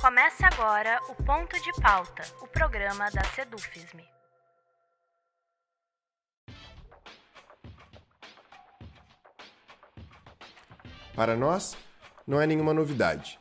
Começa 0.00 0.46
agora 0.46 0.98
o 1.10 1.14
Ponto 1.14 1.60
de 1.60 1.78
Pauta, 1.78 2.22
o 2.40 2.46
programa 2.46 3.10
da 3.10 3.22
Sedufisme. 3.22 4.02
Para 11.14 11.36
nós, 11.36 11.76
não 12.26 12.40
é 12.40 12.46
nenhuma 12.46 12.72
novidade. 12.72 13.38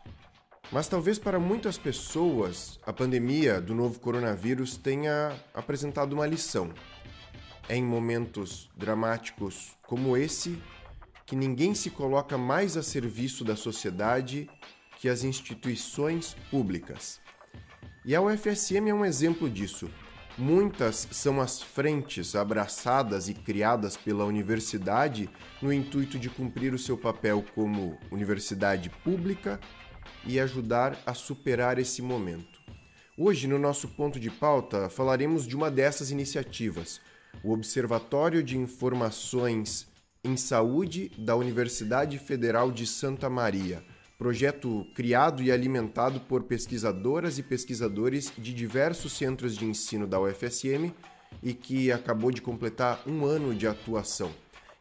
Mas 0.70 0.90
talvez 0.90 1.18
para 1.18 1.40
muitas 1.40 1.78
pessoas, 1.78 2.78
a 2.86 2.92
pandemia 2.92 3.62
do 3.62 3.74
novo 3.74 3.98
coronavírus 3.98 4.76
tenha 4.76 5.34
apresentado 5.54 6.12
uma 6.12 6.28
lição. 6.28 6.74
É 7.70 7.78
em 7.78 7.86
momentos 7.86 8.70
dramáticos 8.76 9.78
como 9.84 10.18
esse 10.18 10.62
que 11.26 11.38
ninguém 11.38 11.74
se 11.74 11.90
coloca 11.90 12.38
mais 12.38 12.76
a 12.76 12.84
serviço 12.84 13.46
da 13.46 13.56
sociedade 13.56 14.50
que 15.00 15.08
as 15.08 15.24
instituições 15.24 16.36
públicas. 16.52 17.22
E 18.06 18.14
a 18.14 18.22
UFSM 18.22 18.90
é 18.90 18.94
um 18.94 19.06
exemplo 19.06 19.50
disso. 19.50 19.90
Muitas 20.38 21.08
são 21.12 21.40
as 21.40 21.62
frentes 21.62 22.36
abraçadas 22.36 23.30
e 23.30 23.34
criadas 23.34 23.96
pela 23.96 24.26
universidade 24.26 25.30
no 25.62 25.72
intuito 25.72 26.20
de 26.20 26.30
cumprir 26.30 26.74
o 26.74 26.80
seu 26.80 26.98
papel 26.98 27.44
como 27.56 27.98
universidade 28.12 28.90
pública 28.90 29.60
e 30.26 30.40
ajudar 30.40 31.02
a 31.06 31.14
superar 31.14 31.80
esse 31.80 32.02
momento. 32.02 32.60
Hoje, 33.18 33.48
no 33.48 33.58
nosso 33.58 33.88
ponto 33.88 34.20
de 34.20 34.30
pauta, 34.30 34.90
falaremos 34.90 35.48
de 35.48 35.56
uma 35.56 35.72
dessas 35.72 36.12
iniciativas, 36.12 37.02
o 37.44 37.54
Observatório 37.54 38.44
de 38.44 38.58
Informações 38.58 39.88
em 40.24 40.36
Saúde 40.36 41.10
da 41.18 41.36
Universidade 41.36 42.18
Federal 42.18 42.72
de 42.72 42.86
Santa 42.86 43.30
Maria 43.30 43.84
projeto 44.20 44.86
criado 44.94 45.42
e 45.42 45.50
alimentado 45.50 46.20
por 46.20 46.44
pesquisadoras 46.44 47.40
e 47.40 47.44
pesquisadores 47.44 48.34
de 48.38 48.54
diversos 48.54 49.14
centros 49.14 49.56
de 49.56 49.64
ensino 49.64 50.06
da 50.06 50.20
UFSM 50.20 50.94
e 51.42 51.54
que 51.54 51.90
acabou 51.90 52.30
de 52.30 52.42
completar 52.42 53.02
um 53.08 53.24
ano 53.24 53.56
de 53.56 53.66
atuação. 53.66 54.30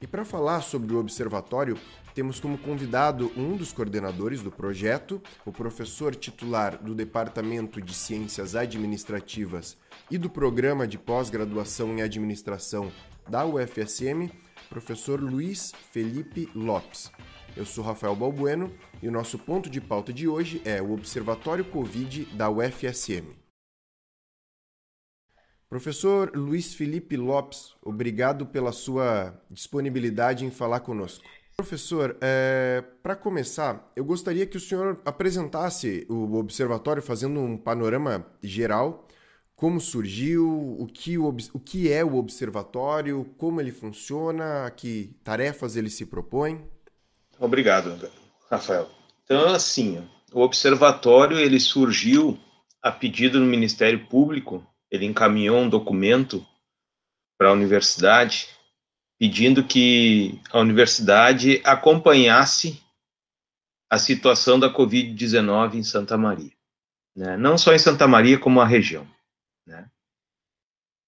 E 0.00 0.08
para 0.08 0.25
falar 0.25 0.62
sobre 0.62 0.92
o 0.92 0.98
observatório, 0.98 1.78
temos 2.17 2.41
como 2.41 2.58
convidado 2.58 3.30
um 3.36 3.56
dos 3.56 3.72
coordenadores 3.72 4.42
do 4.42 4.50
projeto, 4.50 5.22
o 5.47 5.52
professor 5.52 6.17
titular 6.17 6.77
do 6.77 6.92
Departamento 6.92 7.80
de 7.80 7.95
Ciências 7.95 8.56
Administrativas 8.56 9.77
e 10.11 10.19
do 10.19 10.28
Programa 10.28 10.84
de 10.84 10.98
Pós-Graduação 10.98 11.97
em 11.97 12.02
Administração 12.02 12.91
da 13.28 13.47
UFSM, 13.47 14.33
professor 14.69 15.20
Luiz 15.20 15.73
Felipe 15.92 16.48
Lopes. 16.56 17.12
Eu 17.59 17.67
sou 17.67 17.83
Rafael 17.83 18.14
Balbueno 18.14 18.73
e 19.03 19.09
o 19.09 19.11
nosso 19.11 19.37
ponto 19.37 19.69
de 19.69 19.81
pauta 19.81 20.12
de 20.12 20.28
hoje 20.28 20.62
é 20.64 20.81
o 20.81 20.92
Observatório 20.92 21.64
Covid 21.64 22.27
da 22.27 22.48
UFSM. 22.48 23.34
Professor 25.69 26.31
Luiz 26.36 26.73
Felipe 26.73 27.17
Lopes, 27.17 27.75
obrigado 27.83 28.47
pela 28.47 28.70
sua 28.70 29.36
disponibilidade 29.51 30.45
em 30.45 30.53
falar 30.53 30.79
conosco. 30.79 31.25
Professor, 31.56 32.17
é, 32.20 32.84
para 33.03 33.17
começar, 33.17 33.91
eu 33.97 34.05
gostaria 34.05 34.47
que 34.47 34.56
o 34.56 34.61
senhor 34.61 35.01
apresentasse 35.05 36.06
o 36.09 36.36
observatório 36.36 37.03
fazendo 37.03 37.41
um 37.41 37.59
panorama 37.59 38.25
geral, 38.41 39.09
como 39.56 39.81
surgiu, 39.81 40.48
o 40.79 40.86
que, 40.86 41.19
o, 41.19 41.27
o 41.27 41.59
que 41.59 41.92
é 41.92 42.05
o 42.05 42.14
observatório, 42.14 43.25
como 43.36 43.61
ele 43.61 43.73
funciona, 43.73 44.70
que 44.70 45.19
tarefas 45.25 45.75
ele 45.75 45.91
se 45.91 46.06
propõe. 46.06 46.64
Obrigado, 47.39 48.11
Rafael. 48.50 48.91
Então, 49.25 49.48
assim, 49.55 50.05
o 50.33 50.41
observatório 50.41 51.39
ele 51.39 51.61
surgiu 51.61 52.39
a 52.83 52.91
pedido 52.91 53.39
do 53.39 53.45
Ministério 53.45 54.06
Público. 54.06 54.67
Ele 54.91 55.06
encaminhou 55.06 55.58
um 55.58 55.69
documento 55.69 56.45
para 57.39 57.50
a 57.50 57.53
universidade 57.53 58.48
pedindo 59.18 59.64
que 59.64 60.40
a 60.51 60.58
universidade 60.58 61.61
acompanhasse 61.64 62.80
a 63.91 63.98
situação 63.98 64.58
da 64.58 64.73
Covid-19 64.73 65.74
em 65.74 65.83
Santa 65.83 66.17
Maria, 66.17 66.52
né? 67.17 67.36
Não 67.36 67.58
só 67.58 67.74
em 67.74 67.79
Santa 67.79 68.07
Maria, 68.07 68.39
como 68.39 68.61
a 68.61 68.67
região, 68.67 69.07
né? 69.67 69.91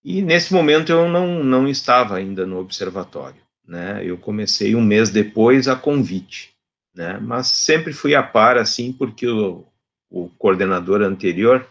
E 0.03 0.23
nesse 0.23 0.53
momento 0.53 0.91
eu 0.91 1.09
não, 1.09 1.45
não 1.45 1.69
estava 1.69 2.17
ainda 2.17 2.47
no 2.47 2.59
observatório 2.59 3.41
né? 3.67 4.03
Eu 4.05 4.19
comecei 4.19 4.75
um 4.75 4.83
mês 4.83 5.11
depois 5.11 5.69
a 5.69 5.77
convite, 5.77 6.55
né? 6.95 7.19
Mas 7.19 7.49
sempre 7.49 7.93
fui 7.93 8.15
a 8.15 8.23
par, 8.23 8.59
assim, 8.59 8.93
porque 8.93 9.27
o, 9.27 9.67
o 10.11 10.29
coordenador 10.31 11.03
anterior, 11.03 11.67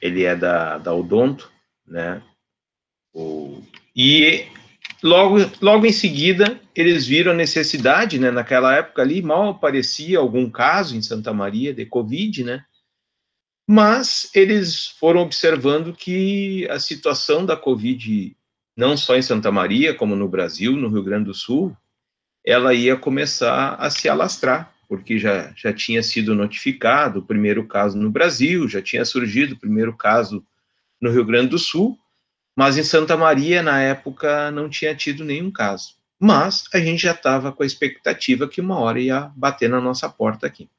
ele 0.00 0.24
é 0.24 0.34
da, 0.34 0.78
da 0.78 0.94
Odonto, 0.94 1.50
né? 1.86 2.22
O, 3.12 3.62
e 3.94 4.46
logo, 5.02 5.36
logo 5.60 5.84
em 5.84 5.92
seguida, 5.92 6.60
eles 6.74 7.06
viram 7.06 7.32
a 7.32 7.36
necessidade, 7.36 8.18
né? 8.18 8.30
Naquela 8.30 8.74
época 8.74 9.02
ali, 9.02 9.20
mal 9.20 9.50
aparecia 9.50 10.18
algum 10.18 10.48
caso 10.50 10.96
em 10.96 11.02
Santa 11.02 11.32
Maria 11.32 11.74
de 11.74 11.84
Covid, 11.84 12.44
né? 12.44 12.64
Mas 13.68 14.30
eles 14.34 14.86
foram 14.86 15.20
observando 15.20 15.92
que 15.92 16.66
a 16.70 16.80
situação 16.80 17.46
da 17.46 17.56
Covid 17.56 18.36
não 18.80 18.96
só 18.96 19.14
em 19.14 19.20
Santa 19.20 19.52
Maria, 19.52 19.92
como 19.92 20.16
no 20.16 20.26
Brasil, 20.26 20.72
no 20.72 20.88
Rio 20.88 21.02
Grande 21.02 21.26
do 21.26 21.34
Sul, 21.34 21.76
ela 22.42 22.72
ia 22.72 22.96
começar 22.96 23.74
a 23.74 23.90
se 23.90 24.08
alastrar, 24.08 24.72
porque 24.88 25.18
já, 25.18 25.52
já 25.54 25.70
tinha 25.70 26.02
sido 26.02 26.34
notificado 26.34 27.18
o 27.18 27.22
primeiro 27.22 27.66
caso 27.66 27.98
no 27.98 28.10
Brasil, 28.10 28.66
já 28.66 28.80
tinha 28.80 29.04
surgido 29.04 29.54
o 29.54 29.58
primeiro 29.58 29.94
caso 29.94 30.42
no 30.98 31.10
Rio 31.10 31.26
Grande 31.26 31.48
do 31.48 31.58
Sul, 31.58 31.98
mas 32.56 32.78
em 32.78 32.82
Santa 32.82 33.18
Maria, 33.18 33.62
na 33.62 33.82
época, 33.82 34.50
não 34.50 34.66
tinha 34.66 34.94
tido 34.94 35.26
nenhum 35.26 35.50
caso. 35.50 35.96
Mas 36.18 36.64
a 36.72 36.78
gente 36.78 37.02
já 37.02 37.12
estava 37.12 37.52
com 37.52 37.62
a 37.62 37.66
expectativa 37.66 38.48
que 38.48 38.62
uma 38.62 38.78
hora 38.78 38.98
ia 38.98 39.30
bater 39.36 39.68
na 39.68 39.80
nossa 39.80 40.08
porta 40.08 40.46
aqui. 40.46 40.70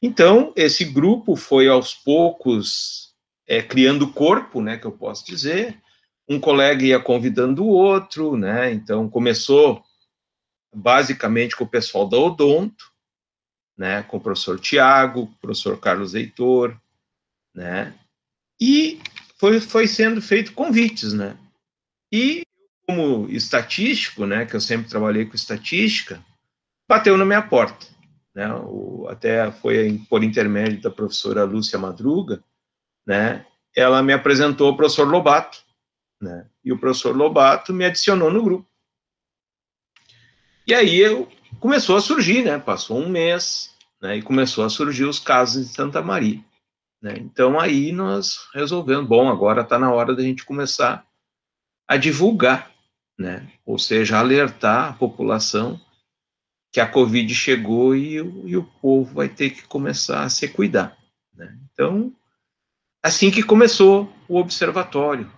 Então, 0.00 0.50
esse 0.56 0.82
grupo 0.82 1.36
foi 1.36 1.68
aos 1.68 1.92
poucos 1.92 3.14
é, 3.46 3.60
criando 3.60 4.08
corpo, 4.08 4.62
né, 4.62 4.78
que 4.78 4.86
eu 4.86 4.92
posso 4.92 5.26
dizer, 5.26 5.78
um 6.28 6.40
colega 6.40 6.84
ia 6.84 7.00
convidando 7.00 7.64
o 7.64 7.68
outro, 7.68 8.36
né? 8.36 8.72
Então 8.72 9.08
começou 9.08 9.82
basicamente 10.74 11.56
com 11.56 11.64
o 11.64 11.68
pessoal 11.68 12.08
da 12.08 12.18
Odonto, 12.18 12.90
né? 13.76 14.02
Com 14.02 14.16
o 14.16 14.20
professor 14.20 14.58
Tiago, 14.58 15.32
professor 15.40 15.78
Carlos 15.78 16.14
Heitor, 16.14 16.76
né? 17.54 17.94
E 18.60 19.00
foi, 19.36 19.60
foi 19.60 19.86
sendo 19.86 20.20
feito 20.20 20.52
convites, 20.52 21.12
né? 21.12 21.36
E 22.12 22.42
como 22.86 23.28
estatístico, 23.28 24.26
né? 24.26 24.46
Que 24.46 24.56
eu 24.56 24.60
sempre 24.60 24.88
trabalhei 24.88 25.26
com 25.26 25.36
estatística, 25.36 26.24
bateu 26.88 27.16
na 27.16 27.24
minha 27.24 27.42
porta, 27.42 27.86
né? 28.34 28.52
O, 28.52 29.06
até 29.08 29.50
foi 29.50 30.00
por 30.08 30.24
intermédio 30.24 30.80
da 30.80 30.90
professora 30.90 31.44
Lúcia 31.44 31.78
Madruga, 31.78 32.42
né? 33.06 33.46
Ela 33.74 34.02
me 34.02 34.12
apresentou 34.12 34.72
o 34.72 34.76
professor 34.76 35.06
Lobato, 35.06 35.65
né? 36.20 36.48
E 36.64 36.72
o 36.72 36.78
professor 36.78 37.14
Lobato 37.14 37.72
me 37.72 37.84
adicionou 37.84 38.30
no 38.30 38.42
grupo. 38.42 38.68
E 40.66 40.74
aí 40.74 40.98
eu 40.98 41.28
começou 41.60 41.96
a 41.96 42.00
surgir, 42.00 42.42
né? 42.42 42.58
Passou 42.58 42.98
um 42.98 43.08
mês, 43.08 43.74
né? 44.00 44.16
E 44.16 44.22
começou 44.22 44.64
a 44.64 44.70
surgir 44.70 45.04
os 45.04 45.18
casos 45.18 45.64
em 45.64 45.72
Santa 45.72 46.02
Maria. 46.02 46.42
Né? 47.00 47.14
Então 47.18 47.60
aí 47.60 47.92
nós 47.92 48.48
resolvemos, 48.54 49.06
bom, 49.06 49.28
agora 49.28 49.62
está 49.62 49.78
na 49.78 49.92
hora 49.92 50.14
da 50.14 50.22
gente 50.22 50.44
começar 50.44 51.06
a 51.86 51.96
divulgar, 51.96 52.72
né? 53.18 53.50
Ou 53.64 53.78
seja, 53.78 54.18
alertar 54.18 54.90
a 54.90 54.92
população 54.94 55.80
que 56.72 56.80
a 56.80 56.86
Covid 56.86 57.34
chegou 57.34 57.94
e, 57.94 58.16
e 58.16 58.56
o 58.56 58.64
povo 58.82 59.14
vai 59.14 59.28
ter 59.28 59.50
que 59.50 59.62
começar 59.66 60.24
a 60.24 60.28
se 60.28 60.48
cuidar. 60.48 60.96
Né? 61.34 61.56
Então, 61.72 62.12
assim 63.02 63.30
que 63.30 63.42
começou 63.42 64.12
o 64.28 64.36
observatório, 64.36 65.30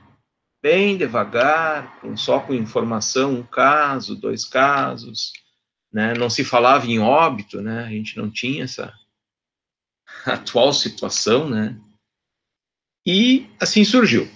bem 0.63 0.97
devagar, 0.97 2.01
com, 2.01 2.17
só 2.17 2.41
com 2.41 2.55
informação, 2.55 3.35
um 3.35 3.43
caso, 3.43 4.17
dois 4.17 4.45
casos, 4.45 5.33
né? 5.93 6.15
Não 6.15 6.29
se 6.29 6.45
falava 6.45 6.87
em 6.87 6.99
óbito, 6.99 7.61
né? 7.61 7.85
A 7.85 7.91
gente 7.91 8.17
não 8.17 8.31
tinha 8.31 8.65
essa 8.65 8.93
atual 10.27 10.73
situação, 10.73 11.49
né? 11.49 11.79
E 13.07 13.49
assim 13.61 13.85
surgiu. 13.85 14.29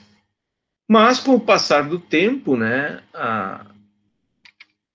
Mas 0.88 1.19
com 1.19 1.34
o 1.34 1.40
passar 1.40 1.88
do 1.88 1.98
tempo, 1.98 2.56
né, 2.56 3.02
a, 3.14 3.66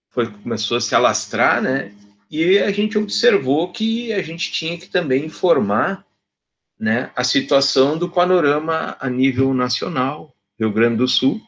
foi 0.09 0.31
começou 0.31 0.77
a 0.77 0.81
se 0.81 0.94
alastrar, 0.94 1.62
né? 1.62 1.94
E 2.30 2.59
a 2.59 2.71
gente 2.71 2.97
observou 2.97 3.71
que 3.71 4.12
a 4.13 4.21
gente 4.21 4.51
tinha 4.51 4.77
que 4.77 4.88
também 4.88 5.25
informar, 5.25 6.06
né, 6.80 7.12
a 7.15 7.23
situação 7.23 7.97
do 7.97 8.09
panorama 8.09 8.97
a 9.00 9.09
nível 9.09 9.53
nacional, 9.53 10.37
Rio 10.59 10.71
Grande 10.71 10.98
do 10.98 11.07
Sul, 11.07 11.42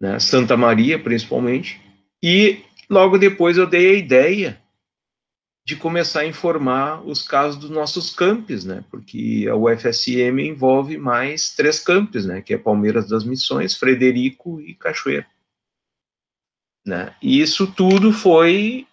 né, 0.00 0.18
Santa 0.18 0.56
Maria 0.56 1.02
principalmente, 1.02 1.80
e 2.22 2.64
logo 2.88 3.18
depois 3.18 3.56
eu 3.56 3.66
dei 3.66 3.90
a 3.90 3.98
ideia 3.98 4.62
de 5.68 5.76
começar 5.76 6.20
a 6.20 6.26
informar 6.26 7.06
os 7.06 7.20
casos 7.20 7.60
dos 7.60 7.68
nossos 7.68 8.14
campos, 8.14 8.64
né? 8.64 8.82
Porque 8.90 9.46
a 9.50 9.54
UFSM 9.54 10.40
envolve 10.40 10.96
mais 10.96 11.54
três 11.54 11.78
campos, 11.78 12.24
né? 12.24 12.40
Que 12.40 12.54
é 12.54 12.58
Palmeiras 12.58 13.06
das 13.06 13.22
Missões, 13.22 13.76
Frederico 13.76 14.62
e 14.62 14.74
Cachoeira. 14.74 15.26
Né? 16.86 17.14
E 17.20 17.38
isso 17.38 17.70
tudo 17.70 18.14
foi 18.14 18.86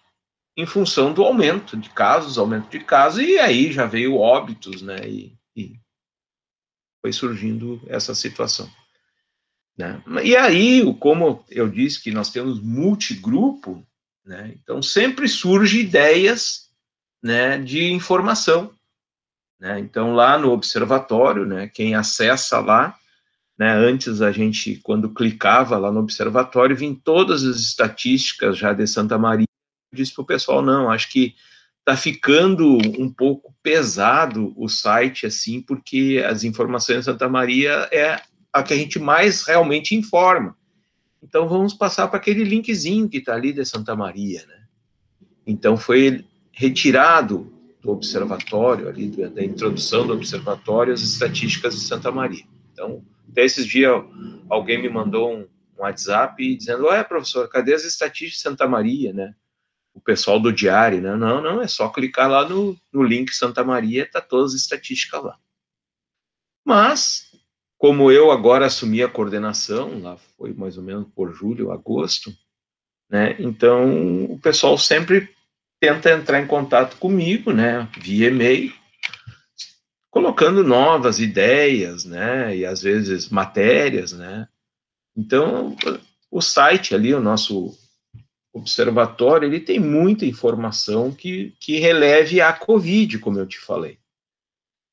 em 0.54 0.66
função 0.66 1.14
do 1.14 1.24
aumento 1.24 1.78
de 1.78 1.88
casos, 1.88 2.36
aumento 2.36 2.68
de 2.68 2.84
casos, 2.84 3.22
e 3.22 3.38
aí 3.38 3.72
já 3.72 3.86
veio 3.86 4.16
óbitos, 4.16 4.82
né? 4.82 4.96
E, 5.08 5.34
e 5.56 5.80
foi 7.00 7.10
surgindo 7.10 7.80
essa 7.86 8.14
situação. 8.14 8.70
Né? 9.76 10.00
E 10.24 10.34
aí, 10.34 10.82
como 10.98 11.44
eu 11.50 11.68
disse 11.68 12.02
que 12.02 12.10
nós 12.10 12.30
temos 12.30 12.60
multigrupo, 12.60 13.86
né? 14.24 14.52
então 14.54 14.80
sempre 14.80 15.28
surge 15.28 15.80
ideias 15.80 16.70
né, 17.22 17.58
de 17.58 17.92
informação. 17.92 18.72
Né? 19.60 19.78
Então, 19.80 20.14
lá 20.14 20.38
no 20.38 20.50
observatório, 20.50 21.44
né, 21.44 21.68
quem 21.68 21.94
acessa 21.94 22.60
lá, 22.60 22.96
né, 23.58 23.72
antes 23.72 24.20
a 24.20 24.30
gente, 24.30 24.76
quando 24.82 25.14
clicava 25.14 25.78
lá 25.78 25.90
no 25.90 26.00
observatório, 26.00 26.76
vinha 26.76 26.96
todas 27.02 27.42
as 27.42 27.56
estatísticas 27.56 28.56
já 28.56 28.72
de 28.72 28.86
Santa 28.86 29.16
Maria, 29.16 29.46
disse 29.94 30.14
para 30.14 30.22
o 30.22 30.26
pessoal, 30.26 30.60
não, 30.60 30.90
acho 30.90 31.10
que 31.10 31.34
está 31.80 31.96
ficando 31.96 32.76
um 33.00 33.10
pouco 33.10 33.54
pesado 33.62 34.52
o 34.56 34.68
site, 34.68 35.24
assim, 35.24 35.62
porque 35.62 36.22
as 36.28 36.44
informações 36.44 36.98
de 36.98 37.04
Santa 37.04 37.28
Maria 37.28 37.88
é 37.92 38.20
a 38.58 38.62
que 38.62 38.72
a 38.72 38.76
gente 38.76 38.98
mais 38.98 39.42
realmente 39.42 39.94
informa. 39.94 40.56
Então, 41.22 41.48
vamos 41.48 41.74
passar 41.74 42.08
para 42.08 42.18
aquele 42.18 42.44
linkzinho 42.44 43.08
que 43.08 43.18
está 43.18 43.34
ali 43.34 43.52
de 43.52 43.64
Santa 43.64 43.96
Maria, 43.96 44.44
né? 44.46 44.64
Então, 45.46 45.76
foi 45.76 46.24
retirado 46.52 47.52
do 47.82 47.90
observatório, 47.90 48.88
ali 48.88 49.08
da 49.08 49.44
introdução 49.44 50.06
do 50.06 50.12
observatório, 50.12 50.92
as 50.92 51.00
estatísticas 51.00 51.74
de 51.74 51.80
Santa 51.80 52.10
Maria. 52.10 52.44
Então, 52.72 53.02
até 53.30 53.44
esses 53.44 53.66
dias, 53.66 54.02
alguém 54.48 54.80
me 54.80 54.88
mandou 54.88 55.36
um, 55.36 55.46
WhatsApp 55.78 56.56
dizendo, 56.56 56.86
ué, 56.86 57.04
professor, 57.04 57.48
cadê 57.48 57.74
as 57.74 57.84
estatísticas 57.84 58.36
de 58.36 58.42
Santa 58.42 58.66
Maria, 58.66 59.12
né? 59.12 59.34
O 59.94 60.00
pessoal 60.00 60.40
do 60.40 60.52
diário, 60.52 61.00
né? 61.00 61.14
Não, 61.16 61.40
não, 61.42 61.60
é 61.60 61.68
só 61.68 61.88
clicar 61.88 62.30
lá 62.30 62.48
no, 62.48 62.76
no 62.92 63.02
link 63.02 63.32
Santa 63.32 63.62
Maria, 63.64 64.08
tá 64.10 64.20
todas 64.20 64.54
as 64.54 64.60
estatísticas 64.60 65.22
lá. 65.22 65.38
Mas, 66.64 67.25
como 67.78 68.10
eu 68.10 68.30
agora 68.30 68.66
assumi 68.66 69.02
a 69.02 69.08
coordenação, 69.08 70.00
lá 70.00 70.16
foi 70.36 70.52
mais 70.52 70.78
ou 70.78 70.84
menos 70.84 71.06
por 71.14 71.32
julho, 71.32 71.70
agosto, 71.70 72.32
né? 73.08 73.36
Então, 73.38 74.24
o 74.24 74.38
pessoal 74.38 74.76
sempre 74.78 75.28
tenta 75.80 76.10
entrar 76.10 76.40
em 76.40 76.46
contato 76.46 76.96
comigo, 76.96 77.52
né, 77.52 77.88
via 77.98 78.28
e-mail, 78.28 78.72
colocando 80.10 80.64
novas 80.64 81.18
ideias, 81.18 82.04
né, 82.04 82.56
e 82.56 82.64
às 82.64 82.80
vezes 82.80 83.28
matérias, 83.28 84.12
né. 84.12 84.48
Então, 85.14 85.76
o 86.30 86.40
site 86.40 86.94
ali, 86.94 87.14
o 87.14 87.20
nosso 87.20 87.76
observatório, 88.52 89.46
ele 89.46 89.60
tem 89.60 89.78
muita 89.78 90.24
informação 90.24 91.12
que, 91.12 91.54
que 91.60 91.78
releve 91.78 92.40
a 92.40 92.52
Covid, 92.52 93.18
como 93.18 93.38
eu 93.38 93.46
te 93.46 93.58
falei. 93.58 93.98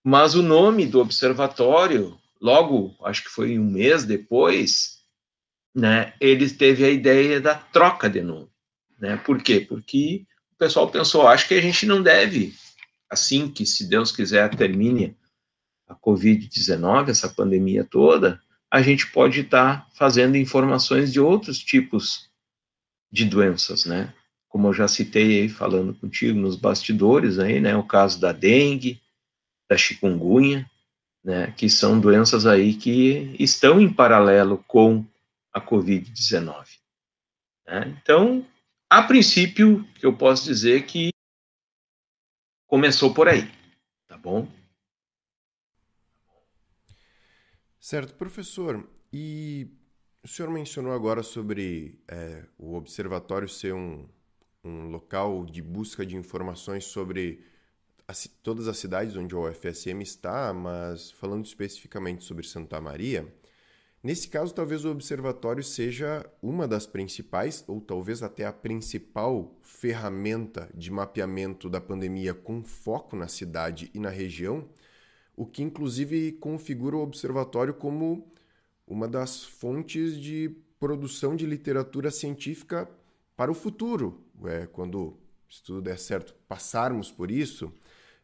Mas 0.03 0.35
o 0.35 0.43
nome 0.43 0.85
do 0.85 0.99
observatório, 0.99 2.17
logo, 2.43 2.93
acho 3.05 3.23
que 3.23 3.29
foi 3.29 3.57
um 3.57 3.63
mês 3.63 4.03
depois, 4.03 4.99
né, 5.73 6.13
ele 6.19 6.49
teve 6.49 6.83
a 6.83 6.89
ideia 6.89 7.39
da 7.39 7.55
troca 7.55 8.09
de 8.09 8.21
nome. 8.21 8.49
Né? 8.99 9.15
Por 9.15 9.41
quê? 9.41 9.61
Porque 9.61 10.25
o 10.51 10.57
pessoal 10.57 10.91
pensou, 10.91 11.25
acho 11.25 11.47
que 11.47 11.53
a 11.53 11.61
gente 11.61 11.85
não 11.85 12.03
deve, 12.03 12.53
assim 13.09 13.49
que, 13.49 13.65
se 13.65 13.87
Deus 13.87 14.11
quiser, 14.11 14.53
termine 14.55 15.15
a 15.87 15.95
Covid-19, 15.95 17.09
essa 17.09 17.29
pandemia 17.29 17.85
toda, 17.85 18.41
a 18.69 18.81
gente 18.81 19.09
pode 19.09 19.39
estar 19.39 19.85
tá 19.85 19.87
fazendo 19.93 20.35
informações 20.35 21.13
de 21.13 21.21
outros 21.21 21.59
tipos 21.59 22.29
de 23.09 23.23
doenças, 23.23 23.85
né? 23.85 24.13
Como 24.49 24.67
eu 24.67 24.73
já 24.73 24.87
citei 24.87 25.41
aí, 25.41 25.49
falando 25.49 25.93
contigo 25.93 26.37
nos 26.37 26.57
bastidores 26.57 27.39
aí, 27.39 27.61
né? 27.61 27.75
O 27.75 27.83
caso 27.83 28.19
da 28.19 28.31
dengue, 28.31 28.99
da 29.69 29.77
chikungunya, 29.77 30.69
né? 31.23 31.51
Que 31.51 31.69
são 31.69 31.99
doenças 31.99 32.45
aí 32.45 32.73
que 32.75 33.35
estão 33.39 33.79
em 33.79 33.91
paralelo 33.91 34.63
com 34.67 35.05
a 35.53 35.61
Covid-19. 35.61 36.65
Né? 37.65 37.97
Então, 38.01 38.45
a 38.89 39.01
princípio, 39.03 39.87
eu 40.01 40.15
posso 40.15 40.45
dizer 40.45 40.85
que 40.85 41.09
começou 42.67 43.13
por 43.13 43.27
aí, 43.27 43.49
tá 44.07 44.17
bom? 44.17 44.47
Certo, 47.79 48.15
professor. 48.15 48.87
E 49.11 49.67
o 50.23 50.27
senhor 50.27 50.49
mencionou 50.49 50.93
agora 50.93 51.21
sobre 51.21 52.01
é, 52.07 52.45
o 52.57 52.75
observatório 52.75 53.47
ser 53.47 53.73
um, 53.73 54.07
um 54.63 54.87
local 54.87 55.45
de 55.45 55.61
busca 55.61 56.05
de 56.05 56.15
informações 56.15 56.85
sobre 56.85 57.45
as, 58.07 58.27
todas 58.41 58.67
as 58.67 58.77
cidades 58.77 59.15
onde 59.15 59.35
o 59.35 59.47
UFSM 59.47 60.01
está, 60.01 60.53
mas 60.53 61.11
falando 61.11 61.45
especificamente 61.45 62.23
sobre 62.23 62.45
Santa 62.45 62.79
Maria, 62.81 63.27
Nesse 64.03 64.27
caso, 64.27 64.53
talvez 64.53 64.83
o 64.83 64.91
observatório 64.91 65.63
seja 65.63 66.29
uma 66.41 66.67
das 66.67 66.85
principais, 66.85 67.63
ou 67.69 67.79
talvez 67.79 68.21
até 68.21 68.45
a 68.45 68.51
principal 68.51 69.55
ferramenta 69.61 70.69
de 70.75 70.91
mapeamento 70.91 71.69
da 71.69 71.79
pandemia 71.79 72.33
com 72.33 72.61
foco 72.61 73.15
na 73.15 73.29
cidade 73.29 73.89
e 73.93 73.99
na 74.01 74.09
região, 74.09 74.67
o 75.37 75.45
que 75.45 75.63
inclusive 75.63 76.33
configura 76.33 76.97
o 76.97 77.01
observatório 77.01 77.73
como 77.73 78.29
uma 78.85 79.07
das 79.07 79.41
fontes 79.41 80.19
de 80.19 80.49
produção 80.77 81.33
de 81.33 81.45
literatura 81.45 82.11
científica 82.11 82.91
para 83.37 83.49
o 83.49 83.55
futuro. 83.55 84.21
É, 84.43 84.67
quando, 84.67 85.17
se 85.49 85.63
tudo 85.63 85.81
der 85.81 85.97
certo, 85.97 86.35
passarmos 86.45 87.09
por 87.09 87.31
isso, 87.31 87.71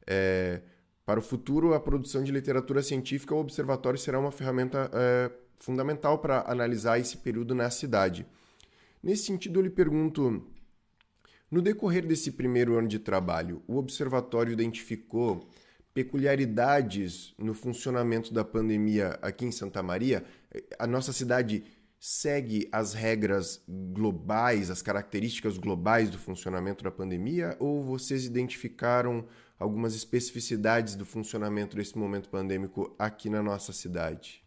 é, 0.09 0.61
para 1.05 1.19
o 1.19 1.23
futuro, 1.23 1.73
a 1.73 1.79
produção 1.79 2.23
de 2.23 2.31
literatura 2.31 2.81
científica, 2.83 3.33
o 3.33 3.39
observatório 3.39 3.97
será 3.97 4.19
uma 4.19 4.31
ferramenta 4.31 4.89
é, 4.93 5.31
fundamental 5.59 6.19
para 6.19 6.43
analisar 6.49 6.99
esse 6.99 7.17
período 7.17 7.53
na 7.53 7.69
cidade. 7.69 8.25
Nesse 9.01 9.23
sentido, 9.23 9.59
eu 9.59 9.63
lhe 9.63 9.69
pergunto: 9.69 10.45
no 11.49 11.61
decorrer 11.61 12.05
desse 12.05 12.31
primeiro 12.31 12.77
ano 12.77 12.87
de 12.87 12.99
trabalho, 12.99 13.61
o 13.67 13.77
observatório 13.77 14.51
identificou 14.51 15.47
peculiaridades 15.93 17.33
no 17.37 17.53
funcionamento 17.53 18.33
da 18.33 18.43
pandemia 18.43 19.17
aqui 19.21 19.45
em 19.45 19.51
Santa 19.51 19.81
Maria? 19.81 20.23
A 20.77 20.85
nossa 20.85 21.11
cidade 21.11 21.63
segue 21.99 22.69
as 22.71 22.93
regras 22.93 23.61
globais, 23.67 24.69
as 24.69 24.81
características 24.81 25.57
globais 25.57 26.09
do 26.09 26.17
funcionamento 26.17 26.83
da 26.83 26.91
pandemia 26.91 27.57
ou 27.59 27.83
vocês 27.83 28.25
identificaram 28.25 29.25
algumas 29.59 29.93
especificidades 29.93 30.95
do 30.95 31.05
funcionamento 31.05 31.75
desse 31.75 31.97
momento 31.97 32.29
pandêmico 32.29 32.95
aqui 32.97 33.29
na 33.29 33.43
nossa 33.43 33.73
cidade? 33.73 34.41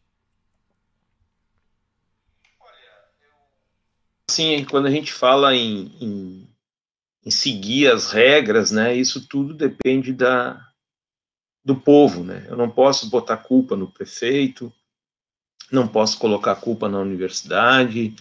Sim, 4.31 4.65
quando 4.65 4.87
a 4.87 4.91
gente 4.91 5.13
fala 5.13 5.55
em, 5.55 5.95
em, 6.01 6.49
em, 7.27 7.31
seguir 7.31 7.89
as 7.89 8.11
regras, 8.11 8.71
né, 8.71 8.95
isso 8.95 9.29
tudo 9.29 9.53
depende 9.53 10.15
da, 10.15 10.59
do 11.63 11.77
povo, 11.77 12.25
né? 12.25 12.47
Eu 12.49 12.57
não 12.57 12.71
posso 12.71 13.11
botar 13.11 13.37
culpa 13.37 13.77
no 13.77 13.93
prefeito, 13.93 14.73
não 15.71 15.87
posso 15.87 16.19
colocar 16.19 16.57
culpa 16.57 16.89
na 16.89 16.99
universidade, 16.99 18.15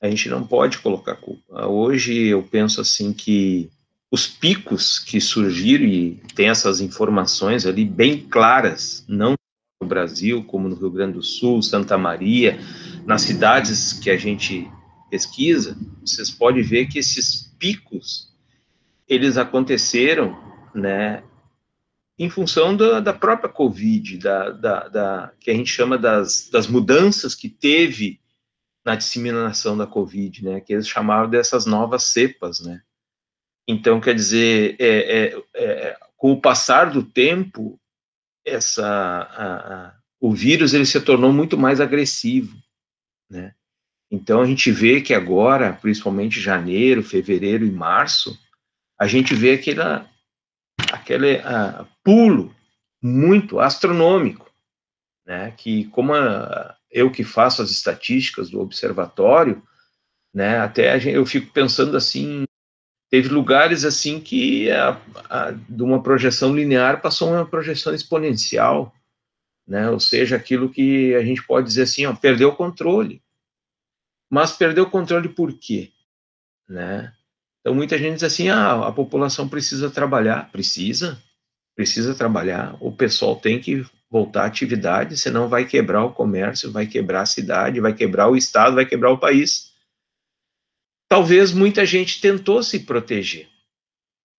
a 0.00 0.08
gente 0.08 0.28
não 0.28 0.46
pode 0.46 0.78
colocar 0.78 1.16
culpa. 1.16 1.66
Hoje 1.66 2.26
eu 2.26 2.42
penso 2.44 2.80
assim 2.80 3.12
que 3.12 3.72
os 4.14 4.28
picos 4.28 5.00
que 5.00 5.20
surgiram 5.20 5.84
e 5.84 6.22
tem 6.36 6.48
essas 6.48 6.80
informações 6.80 7.66
ali 7.66 7.84
bem 7.84 8.20
claras, 8.28 9.04
não 9.08 9.34
no 9.82 9.88
Brasil, 9.88 10.44
como 10.44 10.68
no 10.68 10.76
Rio 10.76 10.92
Grande 10.92 11.14
do 11.14 11.22
Sul, 11.22 11.60
Santa 11.60 11.98
Maria, 11.98 12.56
nas 13.04 13.22
cidades 13.22 13.92
que 13.92 14.08
a 14.08 14.16
gente 14.16 14.70
pesquisa, 15.10 15.76
vocês 16.00 16.30
podem 16.30 16.62
ver 16.62 16.86
que 16.86 17.00
esses 17.00 17.52
picos, 17.58 18.32
eles 19.08 19.36
aconteceram, 19.36 20.38
né, 20.72 21.24
em 22.16 22.30
função 22.30 22.76
da, 22.76 23.00
da 23.00 23.12
própria 23.12 23.48
Covid, 23.48 24.18
da, 24.18 24.50
da, 24.50 24.88
da, 24.88 25.32
que 25.40 25.50
a 25.50 25.54
gente 25.54 25.70
chama 25.70 25.98
das, 25.98 26.48
das 26.52 26.68
mudanças 26.68 27.34
que 27.34 27.48
teve 27.48 28.20
na 28.84 28.94
disseminação 28.94 29.76
da 29.76 29.88
Covid, 29.88 30.44
né, 30.44 30.60
que 30.60 30.72
eles 30.72 30.86
chamavam 30.86 31.28
dessas 31.28 31.66
novas 31.66 32.04
cepas, 32.04 32.60
né. 32.60 32.80
Então, 33.66 34.00
quer 34.00 34.14
dizer, 34.14 34.76
é, 34.78 34.86
é, 34.86 35.42
é, 35.54 35.98
com 36.16 36.32
o 36.32 36.40
passar 36.40 36.90
do 36.90 37.02
tempo, 37.02 37.80
essa, 38.44 38.86
a, 38.86 39.74
a, 39.74 39.94
o 40.20 40.32
vírus 40.32 40.74
ele 40.74 40.86
se 40.86 41.00
tornou 41.00 41.32
muito 41.32 41.56
mais 41.56 41.80
agressivo, 41.80 42.56
né. 43.30 43.54
Então 44.10 44.40
a 44.40 44.46
gente 44.46 44.70
vê 44.70 45.00
que 45.00 45.12
agora, 45.12 45.72
principalmente 45.72 46.40
janeiro, 46.40 47.02
fevereiro 47.02 47.64
e 47.64 47.70
março, 47.70 48.38
a 48.98 49.08
gente 49.08 49.34
vê 49.34 49.54
aquela, 49.54 50.08
aquele 50.92 51.40
pulo 52.04 52.54
muito 53.02 53.58
astronômico, 53.58 54.48
né? 55.26 55.50
Que 55.56 55.86
como 55.86 56.14
a, 56.14 56.76
eu 56.90 57.10
que 57.10 57.24
faço 57.24 57.60
as 57.60 57.70
estatísticas 57.70 58.50
do 58.50 58.60
observatório, 58.60 59.60
né? 60.32 60.58
Até 60.60 60.98
gente, 61.00 61.16
eu 61.16 61.26
fico 61.26 61.52
pensando 61.52 61.96
assim, 61.96 62.44
teve 63.14 63.28
lugares 63.28 63.84
assim 63.84 64.18
que 64.18 64.68
a, 64.72 65.00
a, 65.30 65.52
de 65.52 65.84
uma 65.84 66.02
projeção 66.02 66.52
linear 66.52 67.00
passou 67.00 67.30
uma 67.30 67.46
projeção 67.46 67.94
exponencial, 67.94 68.92
né? 69.64 69.88
Ou 69.88 70.00
seja, 70.00 70.34
aquilo 70.34 70.68
que 70.68 71.14
a 71.14 71.24
gente 71.24 71.40
pode 71.46 71.68
dizer 71.68 71.82
assim, 71.82 72.04
ó, 72.06 72.12
perdeu 72.12 72.48
o 72.48 72.56
controle. 72.56 73.22
Mas 74.28 74.50
perdeu 74.50 74.82
o 74.82 74.90
controle 74.90 75.28
por 75.28 75.52
quê? 75.52 75.92
Né? 76.68 77.12
Então 77.60 77.72
muita 77.72 77.96
gente 77.96 78.14
diz 78.14 78.24
assim, 78.24 78.48
ah, 78.48 78.84
a 78.84 78.90
população 78.90 79.48
precisa 79.48 79.88
trabalhar, 79.88 80.50
precisa, 80.50 81.16
precisa 81.76 82.16
trabalhar. 82.16 82.76
O 82.80 82.90
pessoal 82.90 83.36
tem 83.36 83.60
que 83.60 83.86
voltar 84.10 84.42
à 84.42 84.46
atividade, 84.46 85.16
senão 85.16 85.48
vai 85.48 85.64
quebrar 85.64 86.04
o 86.04 86.12
comércio, 86.12 86.72
vai 86.72 86.88
quebrar 86.88 87.20
a 87.20 87.26
cidade, 87.26 87.78
vai 87.78 87.94
quebrar 87.94 88.28
o 88.28 88.36
estado, 88.36 88.74
vai 88.74 88.84
quebrar 88.84 89.12
o 89.12 89.18
país. 89.18 89.72
Talvez 91.14 91.52
muita 91.52 91.86
gente 91.86 92.20
tentou 92.20 92.60
se 92.60 92.80
proteger, 92.80 93.48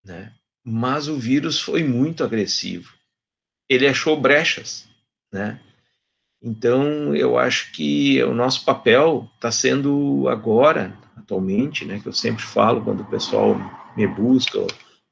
né? 0.03 0.33
Mas 0.61 1.07
o 1.07 1.17
vírus 1.17 1.57
foi 1.57 1.85
muito 1.85 2.21
agressivo. 2.21 2.93
Ele 3.69 3.87
achou 3.87 4.19
brechas, 4.19 4.85
né? 5.31 5.61
Então, 6.43 7.15
eu 7.15 7.37
acho 7.37 7.71
que 7.71 8.21
o 8.23 8.33
nosso 8.33 8.65
papel 8.65 9.31
está 9.35 9.53
sendo 9.53 10.27
agora, 10.27 10.99
atualmente, 11.15 11.85
né, 11.85 12.01
que 12.01 12.09
eu 12.09 12.13
sempre 12.13 12.43
falo 12.43 12.83
quando 12.83 13.03
o 13.03 13.09
pessoal 13.09 13.55
me 13.95 14.05
busca, 14.05 14.59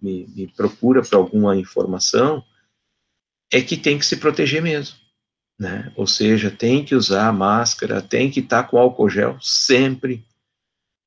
me, 0.01 0.27
me 0.35 0.49
procura 0.49 1.01
para 1.01 1.17
alguma 1.17 1.55
informação, 1.55 2.43
é 3.49 3.61
que 3.61 3.77
tem 3.77 3.97
que 3.97 4.05
se 4.05 4.17
proteger 4.17 4.61
mesmo, 4.61 4.97
né? 5.57 5.93
Ou 5.95 6.07
seja, 6.07 6.51
tem 6.51 6.83
que 6.83 6.93
usar 6.93 7.31
máscara, 7.31 8.01
tem 8.01 8.29
que 8.29 8.41
estar 8.41 8.63
tá 8.63 8.69
com 8.69 8.77
álcool 8.77 9.09
gel 9.09 9.39
sempre, 9.39 10.27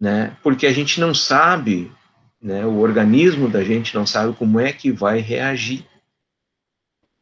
né? 0.01 0.37
Porque 0.43 0.67
a 0.67 0.73
gente 0.73 1.01
não 1.01 1.15
sabe, 1.15 1.93
né? 2.41 2.65
O 2.65 2.79
organismo 2.79 3.49
da 3.49 3.65
gente 3.65 3.95
não 3.95 4.07
sabe 4.07 4.37
como 4.37 4.61
é 4.61 4.73
que 4.73 4.91
vai 4.93 5.19
reagir 5.21 5.87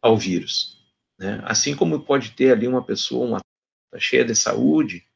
ao 0.03 0.17
vírus. 0.19 0.79
Né? 1.19 1.41
Assim 1.45 1.75
como 1.75 2.01
pode 2.01 2.33
ter 2.33 2.53
ali 2.53 2.67
uma 2.67 2.83
pessoa 2.83 3.27
uma 3.27 3.41
tá 3.91 3.99
cheia 3.99 4.25
de 4.25 4.35
saúde, 4.35 5.07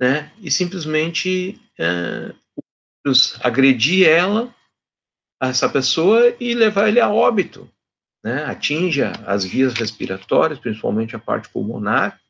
né? 0.00 0.32
E 0.38 0.50
simplesmente 0.50 1.60
é, 1.78 2.32
agredir 3.40 4.08
ela, 4.08 4.54
essa 5.42 5.68
pessoa 5.68 6.34
e 6.38 6.54
levar 6.54 6.88
ele 6.88 7.00
a 7.00 7.10
óbito, 7.10 7.68
né? 8.24 8.44
Atinja 8.44 9.12
as 9.26 9.44
vias 9.44 9.74
respiratórias, 9.74 10.58
principalmente 10.58 11.16
a 11.16 11.18
parte 11.18 11.48
pulmonar, 11.48 12.21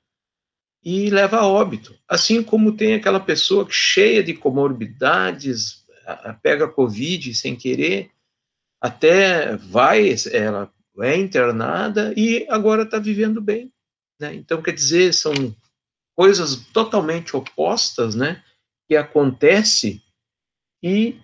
e 0.85 1.11
leva 1.11 1.39
a 1.39 1.47
óbito. 1.47 1.97
Assim 2.09 2.43
como 2.43 2.77
tem 2.77 2.95
aquela 2.95 3.21
pessoa 3.21 3.67
cheia 3.71 4.23
de 4.23 4.35
comorbidades, 4.35 5.85
pega 6.43 6.69
Covid 6.69 7.35
sem 7.35 7.55
querer, 7.55 8.11
até 8.81 9.57
vai, 9.57 10.15
ela 10.33 10.73
é 11.01 11.17
internada 11.17 12.13
e 12.17 12.47
agora 12.51 12.83
está 12.83 12.99
vivendo 12.99 13.41
bem. 13.41 13.73
Né? 14.21 14.35
Então, 14.35 14.61
quer 14.61 14.73
dizer, 14.73 15.15
são 15.15 15.33
coisas 16.15 16.57
totalmente 16.73 17.37
opostas, 17.37 18.15
né, 18.15 18.43
que 18.89 18.97
acontece 18.97 20.03
e 20.83 21.19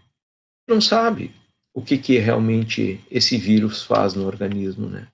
não 0.68 0.80
sabe 0.80 1.34
o 1.74 1.82
que, 1.82 1.98
que 1.98 2.18
realmente 2.18 3.04
esse 3.10 3.36
vírus 3.36 3.82
faz 3.82 4.14
no 4.14 4.26
organismo, 4.26 4.88
né. 4.88 5.08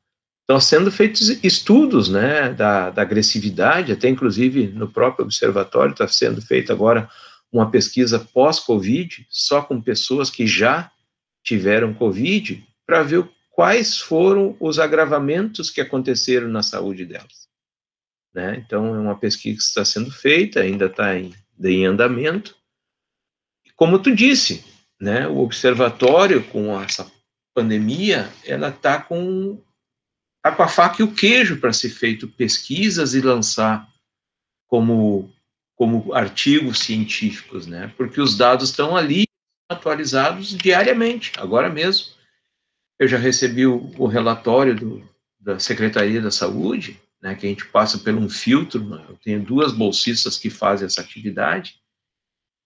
Estão 0.44 0.60
sendo 0.60 0.92
feitos 0.92 1.30
estudos, 1.42 2.10
né, 2.10 2.52
da, 2.52 2.90
da 2.90 3.00
agressividade, 3.00 3.92
até 3.92 4.10
inclusive 4.10 4.68
no 4.68 4.90
próprio 4.90 5.24
observatório 5.24 5.92
está 5.92 6.06
sendo 6.06 6.42
feita 6.42 6.70
agora 6.70 7.08
uma 7.50 7.70
pesquisa 7.70 8.18
pós-Covid, 8.18 9.26
só 9.30 9.62
com 9.62 9.80
pessoas 9.80 10.28
que 10.28 10.46
já 10.46 10.92
tiveram 11.42 11.94
Covid, 11.94 12.62
para 12.84 13.02
ver 13.02 13.26
quais 13.50 13.98
foram 13.98 14.56
os 14.60 14.78
agravamentos 14.78 15.70
que 15.70 15.80
aconteceram 15.80 16.48
na 16.48 16.62
saúde 16.62 17.06
delas. 17.06 17.48
Né? 18.34 18.62
Então, 18.66 18.94
é 18.94 18.98
uma 18.98 19.16
pesquisa 19.16 19.56
que 19.56 19.62
está 19.62 19.84
sendo 19.84 20.10
feita, 20.10 20.60
ainda 20.60 20.86
está 20.86 21.16
em, 21.16 21.32
em 21.62 21.86
andamento. 21.86 22.56
Como 23.76 23.98
tu 23.98 24.14
disse, 24.14 24.64
né, 25.00 25.26
o 25.28 25.38
observatório, 25.38 26.42
com 26.48 26.78
essa 26.80 27.10
pandemia, 27.54 28.28
ela 28.44 28.68
está 28.68 29.00
com, 29.00 29.62
tá 30.44 30.54
com 30.54 30.62
a 30.62 30.68
faca 30.68 31.00
e 31.00 31.04
o 31.04 31.12
queijo 31.12 31.58
para 31.58 31.72
ser 31.72 31.88
feito 31.88 32.28
pesquisas 32.28 33.14
e 33.14 33.20
lançar 33.22 33.88
como, 34.68 35.32
como 35.74 36.12
artigos 36.12 36.80
científicos, 36.80 37.66
né? 37.66 37.90
porque 37.96 38.20
os 38.20 38.36
dados 38.36 38.68
estão 38.68 38.94
ali 38.94 39.24
atualizados 39.70 40.50
diariamente, 40.50 41.32
agora 41.38 41.70
mesmo. 41.70 42.12
Eu 42.98 43.08
já 43.08 43.16
recebi 43.16 43.66
o, 43.66 43.90
o 43.98 44.06
relatório 44.06 44.76
do, 44.76 45.10
da 45.40 45.58
Secretaria 45.58 46.20
da 46.20 46.30
Saúde, 46.30 47.00
né, 47.22 47.34
que 47.34 47.46
a 47.46 47.48
gente 47.48 47.66
passa 47.66 47.98
por 47.98 48.14
um 48.14 48.28
filtro. 48.28 48.84
Né, 48.84 49.02
eu 49.08 49.16
tenho 49.16 49.42
duas 49.42 49.72
bolsistas 49.72 50.36
que 50.36 50.50
fazem 50.50 50.86
essa 50.86 51.00
atividade. 51.00 51.76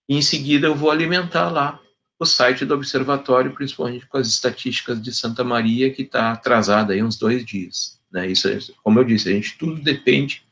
E 0.09 0.17
em 0.17 0.23
seguida 0.23 0.67
eu 0.67 0.75
vou 0.75 0.91
alimentar 0.91 1.49
lá 1.49 1.81
o 2.19 2.27
site 2.27 2.65
do 2.65 2.75
observatório, 2.75 3.55
principalmente 3.55 4.07
com 4.07 4.19
as 4.19 4.27
estatísticas 4.27 5.01
de 5.01 5.13
Santa 5.13 5.45
Maria, 5.45 5.93
que 5.93 6.03
está 6.03 6.33
atrasada 6.33 6.93
aí 6.93 7.03
uns 7.03 7.17
dois 7.17 7.45
dias. 7.45 8.01
Né? 8.11 8.27
Isso, 8.27 8.49
como 8.83 8.99
eu 8.99 9.05
disse, 9.05 9.29
a 9.29 9.33
gente 9.33 9.57
tudo 9.57 9.81
depende 9.81 10.43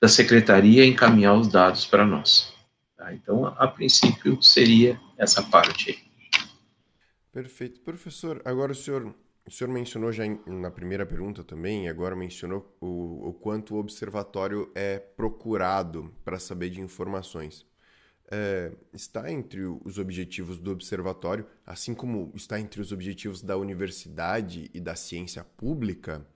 da 0.00 0.08
secretaria 0.08 0.84
encaminhar 0.84 1.34
os 1.34 1.48
dados 1.48 1.86
para 1.86 2.04
nós. 2.04 2.52
Tá? 2.96 3.14
Então, 3.14 3.46
a, 3.46 3.50
a 3.50 3.68
princípio, 3.68 4.40
seria 4.42 5.00
essa 5.16 5.42
parte 5.42 5.90
aí. 5.90 5.98
Perfeito. 7.32 7.80
Professor, 7.80 8.42
agora 8.44 8.72
o 8.72 8.74
senhor, 8.74 9.14
o 9.46 9.50
senhor 9.50 9.72
mencionou 9.72 10.12
já 10.12 10.26
em, 10.26 10.38
na 10.46 10.70
primeira 10.70 11.06
pergunta 11.06 11.42
também, 11.42 11.88
agora 11.88 12.14
mencionou 12.16 12.76
o, 12.80 13.28
o 13.28 13.32
quanto 13.32 13.74
o 13.74 13.78
observatório 13.78 14.70
é 14.74 14.98
procurado 14.98 16.14
para 16.24 16.38
saber 16.38 16.70
de 16.70 16.80
informações. 16.80 17.64
É, 18.28 18.72
está 18.92 19.30
entre 19.30 19.62
os 19.64 19.98
objetivos 19.98 20.58
do 20.58 20.72
observatório, 20.72 21.46
assim 21.64 21.94
como 21.94 22.32
está 22.34 22.58
entre 22.58 22.80
os 22.80 22.90
objetivos 22.90 23.40
da 23.40 23.56
universidade 23.56 24.68
e 24.74 24.80
da 24.80 24.96
ciência 24.96 25.44
pública, 25.44 26.26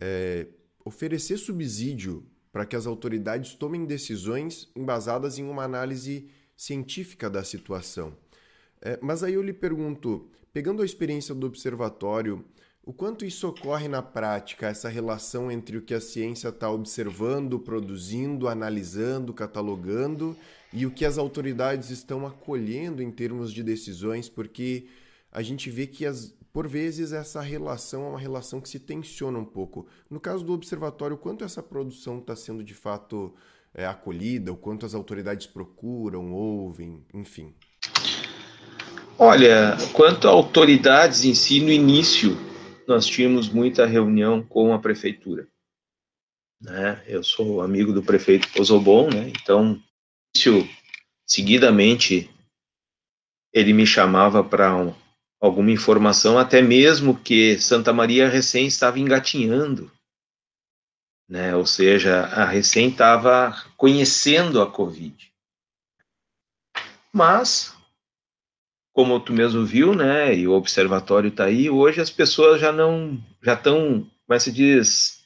é, 0.00 0.46
oferecer 0.84 1.36
subsídio 1.36 2.26
para 2.50 2.64
que 2.64 2.74
as 2.74 2.86
autoridades 2.86 3.54
tomem 3.54 3.84
decisões 3.84 4.70
embasadas 4.74 5.38
em 5.38 5.44
uma 5.44 5.64
análise 5.64 6.30
científica 6.56 7.28
da 7.28 7.44
situação. 7.44 8.16
É, 8.80 8.98
mas 9.02 9.22
aí 9.22 9.34
eu 9.34 9.42
lhe 9.42 9.52
pergunto, 9.52 10.30
pegando 10.52 10.82
a 10.82 10.84
experiência 10.84 11.34
do 11.34 11.46
observatório, 11.46 12.44
o 12.88 12.92
quanto 12.94 13.22
isso 13.22 13.46
ocorre 13.46 13.86
na 13.86 14.00
prática, 14.00 14.66
essa 14.66 14.88
relação 14.88 15.52
entre 15.52 15.76
o 15.76 15.82
que 15.82 15.92
a 15.92 16.00
ciência 16.00 16.48
está 16.48 16.70
observando, 16.70 17.58
produzindo, 17.58 18.48
analisando, 18.48 19.34
catalogando 19.34 20.34
e 20.72 20.86
o 20.86 20.90
que 20.90 21.04
as 21.04 21.18
autoridades 21.18 21.90
estão 21.90 22.26
acolhendo 22.26 23.02
em 23.02 23.10
termos 23.10 23.52
de 23.52 23.62
decisões, 23.62 24.30
porque 24.30 24.86
a 25.30 25.42
gente 25.42 25.68
vê 25.68 25.86
que 25.86 26.06
as, 26.06 26.34
por 26.50 26.66
vezes 26.66 27.12
essa 27.12 27.42
relação 27.42 28.06
é 28.06 28.08
uma 28.08 28.18
relação 28.18 28.58
que 28.58 28.70
se 28.70 28.78
tensiona 28.78 29.38
um 29.38 29.44
pouco. 29.44 29.86
No 30.08 30.18
caso 30.18 30.42
do 30.42 30.54
observatório, 30.54 31.16
o 31.16 31.18
quanto 31.18 31.44
essa 31.44 31.62
produção 31.62 32.20
está 32.20 32.34
sendo 32.34 32.64
de 32.64 32.72
fato 32.72 33.34
é, 33.74 33.84
acolhida, 33.84 34.50
o 34.50 34.56
quanto 34.56 34.86
as 34.86 34.94
autoridades 34.94 35.46
procuram, 35.46 36.32
ouvem, 36.32 37.04
enfim. 37.12 37.52
Olha, 39.18 39.76
quanto 39.92 40.26
a 40.26 40.30
autoridades 40.30 41.26
em 41.26 41.34
si, 41.34 41.60
no 41.60 41.70
início 41.70 42.47
nós 42.88 43.06
tínhamos 43.06 43.50
muita 43.50 43.84
reunião 43.84 44.42
com 44.42 44.72
a 44.72 44.78
prefeitura. 44.78 45.46
Né? 46.60 47.04
Eu 47.06 47.22
sou 47.22 47.60
amigo 47.60 47.92
do 47.92 48.02
prefeito 48.02 48.50
Pozobon, 48.50 49.10
né? 49.10 49.28
então, 49.28 49.80
seguidamente, 51.26 52.30
ele 53.52 53.74
me 53.74 53.86
chamava 53.86 54.42
para 54.42 54.74
um, 54.74 54.94
alguma 55.38 55.70
informação, 55.70 56.38
até 56.38 56.62
mesmo 56.62 57.16
que 57.20 57.60
Santa 57.60 57.92
Maria 57.92 58.26
recém 58.26 58.66
estava 58.66 58.98
engatinhando, 58.98 59.92
né? 61.28 61.54
ou 61.54 61.66
seja, 61.66 62.22
a 62.22 62.46
recém 62.46 62.88
estava 62.88 63.52
conhecendo 63.76 64.62
a 64.62 64.70
Covid. 64.70 65.30
Mas 67.12 67.77
como 68.98 69.20
tu 69.20 69.32
mesmo 69.32 69.64
viu, 69.64 69.94
né, 69.94 70.34
e 70.34 70.48
o 70.48 70.54
observatório 70.54 71.28
está 71.28 71.44
aí, 71.44 71.70
hoje 71.70 72.00
as 72.00 72.10
pessoas 72.10 72.60
já 72.60 72.72
não, 72.72 73.16
já 73.40 73.54
estão, 73.54 74.00
como 74.26 74.34
é 74.34 74.38
se 74.40 74.50
diz, 74.50 75.22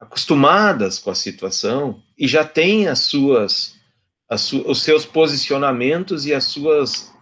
acostumadas 0.00 0.98
com 0.98 1.10
a 1.10 1.14
situação 1.14 2.02
e 2.16 2.26
já 2.26 2.46
têm 2.46 2.88
as 2.88 3.00
suas, 3.00 3.78
as 4.26 4.40
su 4.40 4.66
os 4.66 4.82
seus 4.82 5.04
posicionamentos 5.04 6.24
e 6.24 6.32
as 6.32 6.44
suas 6.44 7.12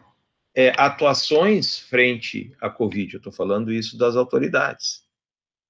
é, 0.55 0.73
atuações 0.81 1.81
frente 1.81 2.55
à 2.61 2.71
Covid. 2.71 3.15
Eu 3.15 3.19
estou 3.19 3.33
falando 3.33 3.73
isso 3.73 3.99
das 3.99 4.15
autoridades. 4.15 5.03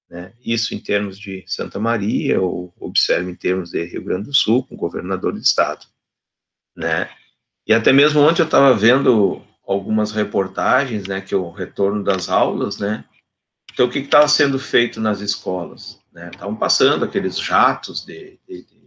Né? 0.07 0.31
Isso 0.45 0.75
em 0.75 0.79
termos 0.79 1.17
de 1.17 1.43
Santa 1.47 1.79
Maria, 1.79 2.39
ou 2.39 2.71
observo 2.79 3.31
em 3.31 3.35
termos 3.35 3.71
de 3.71 3.83
Rio 3.83 4.03
Grande 4.03 4.25
do 4.25 4.35
Sul, 4.35 4.63
com 4.63 4.75
o 4.75 4.77
governador 4.77 5.33
do 5.33 5.39
estado. 5.39 5.87
Né? 6.75 7.09
E 7.65 7.73
até 7.73 7.91
mesmo 7.91 8.21
ontem 8.21 8.43
eu 8.43 8.45
estava 8.45 8.75
vendo 8.75 9.43
algumas 9.65 10.11
reportagens, 10.11 11.07
né, 11.07 11.21
que 11.21 11.33
é 11.33 11.37
o 11.37 11.51
retorno 11.51 12.03
das 12.03 12.29
aulas, 12.29 12.77
né? 12.77 13.05
Então, 13.71 13.87
o 13.87 13.89
que 13.89 13.99
estava 13.99 14.27
sendo 14.27 14.59
feito 14.59 14.99
nas 14.99 15.19
escolas? 15.19 15.99
Né? 16.11 16.29
Estavam 16.31 16.55
passando 16.55 17.03
aqueles 17.03 17.39
jatos 17.39 18.05
de, 18.05 18.39
de, 18.47 18.63
de 18.63 18.83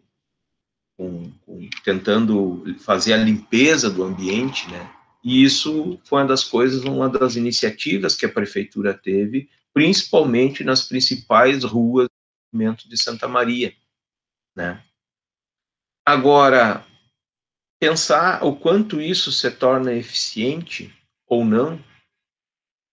com, 0.97 1.31
com, 1.45 1.69
tentando 1.85 2.65
fazer 2.79 3.15
a 3.15 3.19
limpeza 3.19 3.91
do 3.91 4.05
ambiente, 4.05 4.71
né? 4.71 4.93
E 5.25 5.43
isso 5.43 5.99
foi 6.05 6.21
uma 6.21 6.29
das 6.29 6.45
coisas, 6.45 6.85
uma 6.85 7.09
das 7.09 7.35
iniciativas 7.35 8.15
que 8.15 8.25
a 8.25 8.33
prefeitura 8.33 8.95
teve, 8.95 9.51
principalmente 9.75 10.63
nas 10.63 10.83
principais 10.85 11.65
ruas 11.65 12.09
do 12.53 12.89
de 12.89 12.97
Santa 12.97 13.27
Maria, 13.27 13.75
né? 14.55 14.83
Agora, 16.05 16.86
pensar 17.79 18.45
o 18.45 18.57
quanto 18.57 19.01
isso 19.01 19.31
se 19.31 19.51
torna 19.51 19.93
eficiente 19.93 20.95
ou 21.27 21.45
não, 21.45 21.83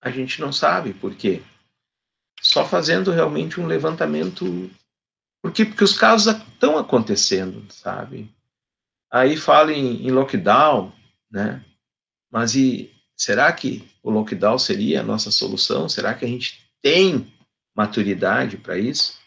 a 0.01 0.09
gente 0.09 0.41
não 0.41 0.51
sabe, 0.51 0.93
por 0.93 1.15
quê? 1.15 1.41
Só 2.41 2.67
fazendo 2.67 3.11
realmente 3.11 3.59
um 3.59 3.65
levantamento, 3.65 4.69
porque, 5.41 5.63
porque 5.63 5.83
os 5.83 5.97
casos 5.97 6.35
estão 6.35 6.77
acontecendo, 6.77 7.65
sabe? 7.71 8.29
Aí 9.09 9.37
fala 9.37 9.71
em, 9.71 10.05
em 10.05 10.11
lockdown, 10.11 10.91
né? 11.31 11.63
Mas 12.29 12.55
e 12.55 12.91
será 13.15 13.51
que 13.53 13.87
o 14.01 14.09
lockdown 14.09 14.57
seria 14.57 14.99
a 14.99 15.03
nossa 15.03 15.31
solução? 15.31 15.87
Será 15.87 16.13
que 16.13 16.25
a 16.25 16.27
gente 16.27 16.67
tem 16.81 17.31
maturidade 17.75 18.57
para 18.57 18.77
isso? 18.77 19.17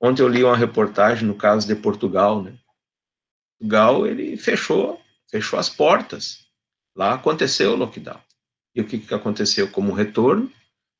Ontem 0.00 0.22
eu 0.22 0.28
li 0.28 0.44
uma 0.44 0.56
reportagem 0.56 1.26
no 1.26 1.34
caso 1.34 1.66
de 1.66 1.74
Portugal, 1.74 2.42
né? 2.42 2.54
Portugal, 3.60 4.06
ele 4.06 4.38
fechou, 4.38 5.00
fechou 5.30 5.58
as 5.58 5.68
portas. 5.68 6.46
Lá 6.96 7.14
aconteceu 7.14 7.72
o 7.72 7.76
lockdown. 7.76 8.20
E 8.74 8.80
o 8.80 8.86
que, 8.86 8.98
que 8.98 9.14
aconteceu 9.14 9.70
como 9.70 9.92
retorno? 9.92 10.50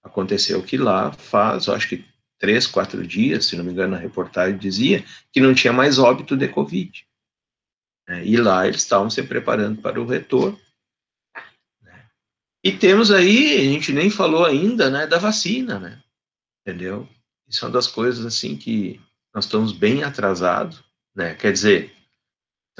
Aconteceu 0.03 0.63
que 0.63 0.77
lá 0.77 1.11
faz, 1.13 1.67
eu 1.67 1.75
acho 1.75 1.89
que 1.89 2.05
três, 2.39 2.67
quatro 2.67 3.07
dias, 3.07 3.47
se 3.47 3.57
não 3.57 3.65
me 3.65 3.73
engano, 3.73 3.95
a 3.95 3.99
reportagem 3.99 4.59
dizia 4.59 5.05
que 5.33 5.41
não 5.41 5.55
tinha 5.55 5.73
mais 5.73 5.99
óbito 5.99 6.37
de 6.37 6.49
Covid. 6.49 7.07
É, 8.09 8.25
e 8.25 8.37
lá 8.37 8.67
eles 8.67 8.83
estavam 8.83 9.09
se 9.09 9.23
preparando 9.23 9.81
para 9.81 10.01
o 10.01 10.07
retorno. 10.07 10.59
E 12.63 12.73
temos 12.73 13.11
aí, 13.11 13.59
a 13.59 13.73
gente 13.73 13.91
nem 13.91 14.11
falou 14.11 14.45
ainda, 14.45 14.91
né, 14.91 15.07
da 15.07 15.19
vacina, 15.19 15.79
né? 15.79 16.03
Entendeu? 16.61 17.09
Isso 17.49 17.65
é 17.65 17.69
uma 17.69 17.73
das 17.73 17.87
coisas, 17.87 18.27
assim, 18.27 18.55
que 18.57 19.01
nós 19.35 19.47
estamos 19.47 19.73
bem 19.73 20.03
atrasados, 20.03 20.85
né? 21.15 21.35
Quer 21.35 21.53
dizer, 21.53 21.95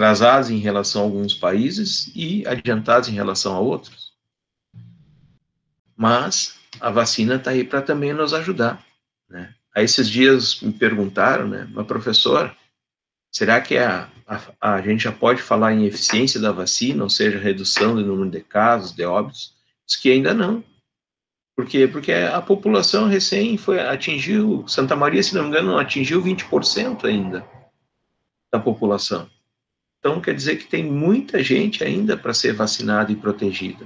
atrasados 0.01 0.49
em 0.49 0.57
relação 0.57 1.03
a 1.03 1.05
alguns 1.05 1.35
países 1.35 2.11
e 2.15 2.43
adiantados 2.47 3.11
em 3.11 3.13
relação 3.13 3.55
a 3.55 3.61
outros. 3.61 4.15
Mas 5.95 6.59
a 6.81 6.91
vacina 6.91 7.35
está 7.35 7.51
aí 7.51 7.63
para 7.63 7.83
também 7.83 8.15
nos 8.15 8.33
ajudar, 8.33 8.83
né? 9.29 9.55
Aí 9.77 9.85
esses 9.85 10.09
dias 10.09 10.59
me 10.63 10.73
perguntaram, 10.73 11.47
né, 11.47 11.69
mas 11.71 11.87
professor, 11.87 12.57
será 13.31 13.61
que 13.61 13.77
a, 13.77 14.09
a, 14.27 14.75
a 14.75 14.81
gente 14.81 15.05
já 15.05 15.13
pode 15.13 15.43
falar 15.43 15.75
em 15.75 15.85
eficiência 15.85 16.41
da 16.41 16.51
vacina, 16.51 17.05
ou 17.05 17.11
seja, 17.11 17.39
redução 17.39 17.95
do 17.95 18.05
número 18.05 18.31
de 18.31 18.41
casos, 18.41 18.93
de 18.93 19.05
óbitos? 19.05 19.55
Diz 19.87 19.97
que 19.97 20.11
ainda 20.11 20.33
não. 20.33 20.65
Por 21.55 21.67
quê? 21.67 21.87
Porque 21.87 22.11
a 22.11 22.41
população 22.41 23.07
recém 23.07 23.59
foi, 23.59 23.79
atingiu, 23.79 24.67
Santa 24.67 24.97
Maria, 24.97 25.23
se 25.23 25.35
não 25.35 25.43
me 25.43 25.49
engano, 25.51 25.79
atingiu 25.79 26.23
20% 26.23 27.05
ainda 27.05 27.47
da 28.51 28.59
população. 28.59 29.29
Então, 30.01 30.21
quer 30.21 30.35
dizer 30.35 30.57
que 30.57 30.67
tem 30.67 30.83
muita 30.83 31.45
gente 31.45 31.85
ainda 31.85 32.17
para 32.17 32.33
ser 32.33 32.55
vacinada 32.55 33.13
e 33.13 33.17
protegida. 33.17 33.85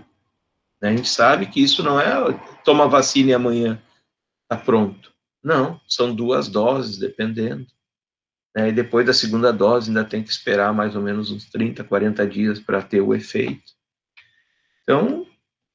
Né? 0.81 0.91
A 0.91 0.97
gente 0.97 1.09
sabe 1.09 1.47
que 1.47 1.61
isso 1.61 1.83
não 1.83 2.01
é 2.01 2.33
toma 2.65 2.89
vacina 2.89 3.31
e 3.31 3.35
amanhã 3.35 3.83
está 4.43 4.57
pronto. 4.57 5.13
Não, 5.43 5.81
são 5.89 6.15
duas 6.15 6.49
doses, 6.49 6.97
dependendo. 6.97 7.67
Né? 8.55 8.69
E 8.69 8.73
depois 8.73 9.05
da 9.05 9.13
segunda 9.13 9.53
dose, 9.53 9.91
ainda 9.91 10.05
tem 10.05 10.23
que 10.23 10.31
esperar 10.31 10.73
mais 10.73 10.95
ou 10.95 11.03
menos 11.03 11.33
uns 11.33 11.51
30, 11.51 11.83
40 11.83 12.27
dias 12.27 12.61
para 12.61 12.81
ter 12.81 13.01
o 13.01 13.13
efeito. 13.13 13.73
Então, 14.83 15.27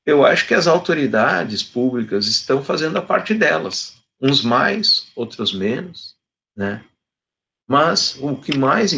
eu 0.05 0.25
acho 0.25 0.47
que 0.47 0.53
as 0.53 0.67
autoridades 0.67 1.61
públicas 1.61 2.27
estão 2.27 2.63
fazendo 2.63 2.97
a 2.97 3.01
parte 3.01 3.33
delas, 3.33 4.01
uns 4.21 4.41
mais, 4.41 5.11
outros 5.15 5.53
menos, 5.53 6.15
né? 6.55 6.83
Mas 7.67 8.17
o 8.19 8.35
que 8.35 8.57
mais 8.57 8.93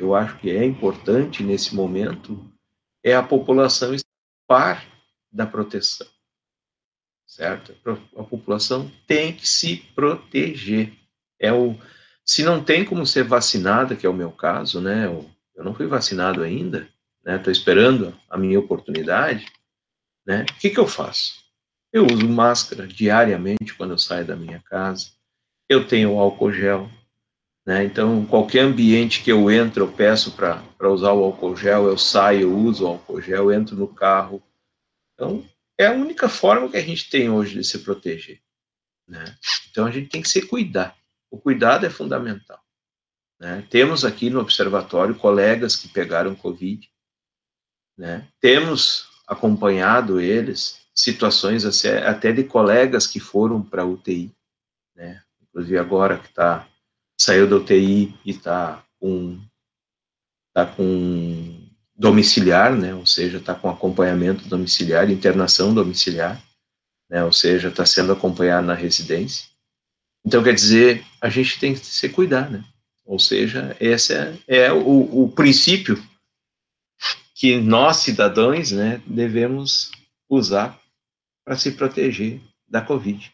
eu 0.00 0.14
acho 0.14 0.38
que 0.38 0.50
é 0.50 0.64
importante 0.64 1.42
nesse 1.42 1.74
momento 1.74 2.50
é 3.02 3.14
a 3.14 3.22
população 3.22 3.94
estar 3.94 4.86
da 5.30 5.46
proteção, 5.46 6.06
certo? 7.26 7.74
A 8.16 8.22
população 8.22 8.90
tem 9.06 9.32
que 9.32 9.48
se 9.48 9.76
proteger. 9.94 10.92
É 11.38 11.52
o 11.52 11.76
se 12.24 12.42
não 12.42 12.64
tem 12.64 12.86
como 12.86 13.04
ser 13.04 13.24
vacinada, 13.24 13.94
que 13.94 14.06
é 14.06 14.08
o 14.08 14.14
meu 14.14 14.32
caso, 14.32 14.80
né? 14.80 15.06
Eu, 15.06 15.30
eu 15.54 15.62
não 15.62 15.74
fui 15.74 15.86
vacinado 15.86 16.42
ainda, 16.42 16.88
né? 17.22 17.36
Estou 17.36 17.52
esperando 17.52 18.18
a 18.30 18.38
minha 18.38 18.58
oportunidade 18.58 19.46
né? 20.26 20.46
O 20.50 20.54
que, 20.58 20.70
que 20.70 20.80
eu 20.80 20.86
faço? 20.86 21.44
Eu 21.92 22.06
uso 22.06 22.28
máscara 22.28 22.86
diariamente 22.86 23.74
quando 23.74 23.92
eu 23.92 23.98
saio 23.98 24.26
da 24.26 24.34
minha 24.34 24.60
casa. 24.60 25.10
Eu 25.68 25.86
tenho 25.86 26.18
álcool 26.18 26.52
gel. 26.52 26.88
Né? 27.66 27.84
Então, 27.84 28.24
qualquer 28.26 28.60
ambiente 28.60 29.22
que 29.22 29.32
eu 29.32 29.50
entro, 29.50 29.84
eu 29.84 29.92
peço 29.92 30.32
para 30.32 30.90
usar 30.90 31.12
o 31.12 31.24
álcool 31.24 31.56
gel, 31.56 31.86
eu 31.86 31.96
saio, 31.96 32.42
eu 32.42 32.56
uso 32.56 32.84
o 32.84 32.88
álcool 32.88 33.20
gel, 33.20 33.52
entro 33.52 33.76
no 33.76 33.88
carro. 33.88 34.42
Então, 35.14 35.44
é 35.78 35.86
a 35.86 35.92
única 35.92 36.28
forma 36.28 36.68
que 36.68 36.76
a 36.76 36.82
gente 36.82 37.08
tem 37.08 37.30
hoje 37.30 37.58
de 37.58 37.64
se 37.64 37.78
proteger. 37.78 38.40
Né? 39.08 39.24
Então, 39.70 39.86
a 39.86 39.90
gente 39.90 40.08
tem 40.08 40.22
que 40.22 40.28
se 40.28 40.42
cuidar. 40.46 40.96
O 41.30 41.38
cuidado 41.38 41.86
é 41.86 41.90
fundamental. 41.90 42.60
Né? 43.40 43.66
Temos 43.70 44.04
aqui 44.04 44.30
no 44.30 44.40
observatório 44.40 45.14
colegas 45.14 45.74
que 45.74 45.88
pegaram 45.88 46.34
Covid. 46.34 46.88
Né? 47.96 48.28
Temos 48.40 49.08
acompanhado 49.26 50.20
eles, 50.20 50.80
situações 50.94 51.64
até 51.86 52.32
de 52.32 52.44
colegas 52.44 53.06
que 53.06 53.18
foram 53.18 53.62
para 53.62 53.84
UTI, 53.84 54.30
né? 54.94 55.22
Inclusive 55.42 55.78
agora 55.78 56.18
que 56.18 56.32
tá 56.32 56.68
saiu 57.24 57.48
da 57.48 57.56
UTI 57.56 58.14
e 58.24 58.30
está 58.30 58.84
com 59.00 59.40
tá 60.52 60.66
com 60.66 61.60
domiciliar, 61.96 62.74
né? 62.76 62.94
Ou 62.94 63.06
seja, 63.06 63.38
está 63.38 63.54
com 63.54 63.68
acompanhamento 63.68 64.48
domiciliar, 64.48 65.10
internação 65.10 65.74
domiciliar, 65.74 66.40
né? 67.08 67.24
Ou 67.24 67.32
seja, 67.32 67.68
está 67.68 67.86
sendo 67.86 68.12
acompanhado 68.12 68.66
na 68.66 68.74
residência. 68.74 69.46
Então 70.24 70.42
quer 70.42 70.54
dizer, 70.54 71.04
a 71.20 71.28
gente 71.28 71.58
tem 71.58 71.74
que 71.74 71.84
se 71.84 72.08
cuidar, 72.08 72.50
né? 72.50 72.64
Ou 73.04 73.18
seja, 73.18 73.76
esse 73.80 74.14
é, 74.14 74.38
é 74.46 74.72
o, 74.72 75.24
o 75.24 75.28
princípio 75.28 76.02
que 77.34 77.60
nós, 77.60 77.98
cidadãos, 77.98 78.70
né, 78.70 79.02
devemos 79.06 79.90
usar 80.28 80.80
para 81.44 81.56
se 81.56 81.72
proteger 81.72 82.40
da 82.66 82.80
Covid, 82.80 83.30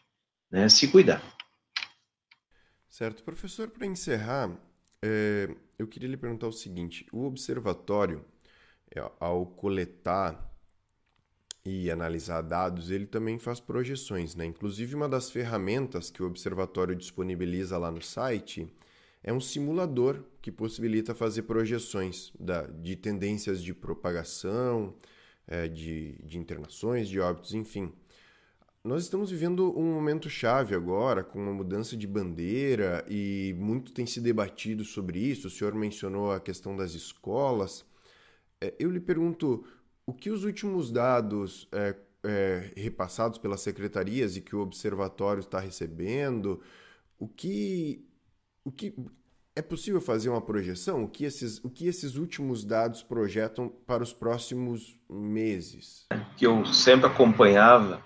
né, 0.51 0.67
se 0.67 0.87
cuidar. 0.89 1.23
Certo. 2.91 3.23
Professor, 3.23 3.69
para 3.69 3.87
encerrar, 3.87 4.51
é, 5.01 5.49
eu 5.79 5.87
queria 5.87 6.09
lhe 6.09 6.17
perguntar 6.17 6.47
o 6.47 6.51
seguinte: 6.51 7.07
o 7.11 7.23
observatório, 7.23 8.23
é, 8.93 8.99
ao 9.17 9.45
coletar 9.45 10.53
e 11.63 11.89
analisar 11.89 12.41
dados, 12.41 12.91
ele 12.91 13.05
também 13.05 13.39
faz 13.39 13.61
projeções, 13.61 14.35
né? 14.35 14.45
Inclusive, 14.45 14.93
uma 14.93 15.07
das 15.07 15.31
ferramentas 15.31 16.09
que 16.11 16.21
o 16.21 16.27
observatório 16.27 16.93
disponibiliza 16.93 17.77
lá 17.77 17.89
no 17.89 18.01
site 18.01 18.67
é 19.23 19.31
um 19.31 19.39
simulador 19.39 20.21
que 20.41 20.51
possibilita 20.51 21.15
fazer 21.15 21.43
projeções 21.43 22.33
da, 22.37 22.63
de 22.63 22.97
tendências 22.97 23.63
de 23.63 23.73
propagação, 23.73 24.93
é, 25.47 25.69
de, 25.69 26.17
de 26.25 26.37
internações, 26.37 27.07
de 27.07 27.21
óbitos, 27.21 27.53
enfim. 27.53 27.93
Nós 28.83 29.03
estamos 29.03 29.29
vivendo 29.29 29.77
um 29.77 29.93
momento 29.93 30.27
chave 30.27 30.73
agora, 30.73 31.23
com 31.23 31.39
uma 31.39 31.53
mudança 31.53 31.95
de 31.95 32.07
bandeira, 32.07 33.05
e 33.07 33.55
muito 33.59 33.91
tem 33.91 34.07
se 34.07 34.19
debatido 34.19 34.83
sobre 34.83 35.19
isso. 35.19 35.47
O 35.47 35.51
senhor 35.51 35.75
mencionou 35.75 36.31
a 36.31 36.39
questão 36.39 36.75
das 36.75 36.93
escolas. 36.93 37.85
É, 38.59 38.73
eu 38.79 38.89
lhe 38.89 38.99
pergunto, 38.99 39.63
o 40.03 40.13
que 40.13 40.31
os 40.31 40.43
últimos 40.43 40.91
dados 40.91 41.67
é, 41.71 41.95
é, 42.23 42.71
repassados 42.75 43.37
pelas 43.37 43.61
secretarias 43.61 44.35
e 44.35 44.41
que 44.41 44.55
o 44.55 44.61
observatório 44.61 45.41
está 45.41 45.59
recebendo, 45.59 46.59
o 47.19 47.27
que 47.27 48.03
o 48.63 48.71
que 48.71 48.95
É 49.55 49.61
possível 49.61 50.01
fazer 50.01 50.29
uma 50.29 50.41
projeção? 50.41 51.03
O 51.03 51.07
que 51.07 51.23
esses, 51.25 51.63
o 51.63 51.69
que 51.69 51.85
esses 51.85 52.15
últimos 52.15 52.63
dados 52.63 53.03
projetam 53.03 53.69
para 53.69 54.01
os 54.01 54.13
próximos 54.13 54.97
meses? 55.09 56.07
Que 56.37 56.47
eu 56.47 56.65
sempre 56.65 57.07
acompanhava 57.07 58.03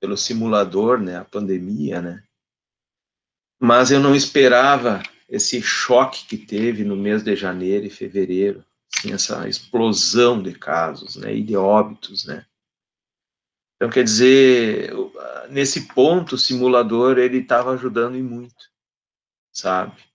pelo 0.00 0.16
simulador, 0.16 1.00
né, 1.00 1.16
a 1.16 1.24
pandemia, 1.24 2.00
né? 2.00 2.22
Mas 3.60 3.90
eu 3.90 4.00
não 4.00 4.14
esperava 4.14 5.02
esse 5.28 5.60
choque 5.60 6.26
que 6.26 6.38
teve 6.38 6.84
no 6.84 6.96
mês 6.96 7.22
de 7.22 7.34
janeiro 7.34 7.86
e 7.86 7.90
fevereiro, 7.90 8.64
assim, 8.94 9.12
essa 9.12 9.48
explosão 9.48 10.42
de 10.42 10.54
casos, 10.54 11.16
né, 11.16 11.34
e 11.34 11.42
de 11.42 11.56
óbitos, 11.56 12.24
né? 12.24 12.46
Então, 13.76 13.90
quer 13.90 14.02
dizer, 14.02 14.90
nesse 15.50 15.86
ponto, 15.94 16.34
o 16.34 16.38
simulador, 16.38 17.16
ele 17.18 17.38
estava 17.38 17.72
ajudando 17.72 18.16
e 18.16 18.22
muito, 18.22 18.70
sabe? 19.52 20.08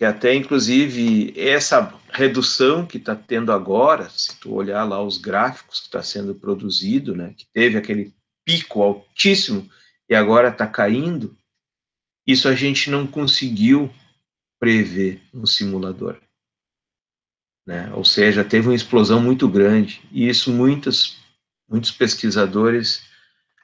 que 0.00 0.04
até 0.06 0.34
inclusive 0.34 1.38
essa 1.38 1.94
redução 2.10 2.86
que 2.86 2.96
está 2.96 3.14
tendo 3.14 3.52
agora, 3.52 4.08
se 4.08 4.34
tu 4.40 4.54
olhar 4.54 4.82
lá 4.82 5.02
os 5.02 5.18
gráficos 5.18 5.80
que 5.80 5.86
está 5.88 6.02
sendo 6.02 6.34
produzido, 6.34 7.14
né, 7.14 7.34
que 7.36 7.44
teve 7.52 7.76
aquele 7.76 8.14
pico 8.50 8.82
altíssimo 8.82 9.70
e 10.08 10.14
agora 10.14 10.48
está 10.48 10.66
caindo, 10.66 11.36
isso 12.26 12.48
a 12.48 12.54
gente 12.54 12.90
não 12.90 13.06
conseguiu 13.06 13.92
prever 14.58 15.22
no 15.32 15.46
simulador. 15.46 16.20
Né? 17.64 17.92
Ou 17.94 18.04
seja, 18.04 18.44
teve 18.44 18.66
uma 18.66 18.74
explosão 18.74 19.22
muito 19.22 19.48
grande, 19.48 20.02
e 20.10 20.28
isso 20.28 20.52
muitos, 20.52 21.16
muitos 21.68 21.92
pesquisadores 21.92 23.02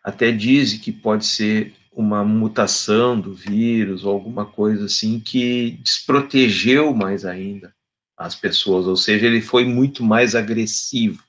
até 0.05 0.31
dizem 0.31 0.79
que 0.79 0.93
pode 0.93 1.27
ser 1.27 1.75
uma 1.91 2.23
mutação 2.23 3.21
do 3.21 3.35
vírus 3.35 4.05
ou 4.05 4.13
alguma 4.13 4.47
coisa 4.47 4.85
assim 4.85 5.19
que 5.19 5.73
desprotegeu 5.83 6.95
mais 6.95 7.25
ainda 7.25 7.75
as 8.17 8.37
pessoas, 8.37 8.87
ou 8.87 8.97
seja, 8.97 9.27
ele 9.27 9.43
foi 9.43 9.65
muito 9.65 10.05
mais 10.05 10.35
agressivo, 10.35 11.23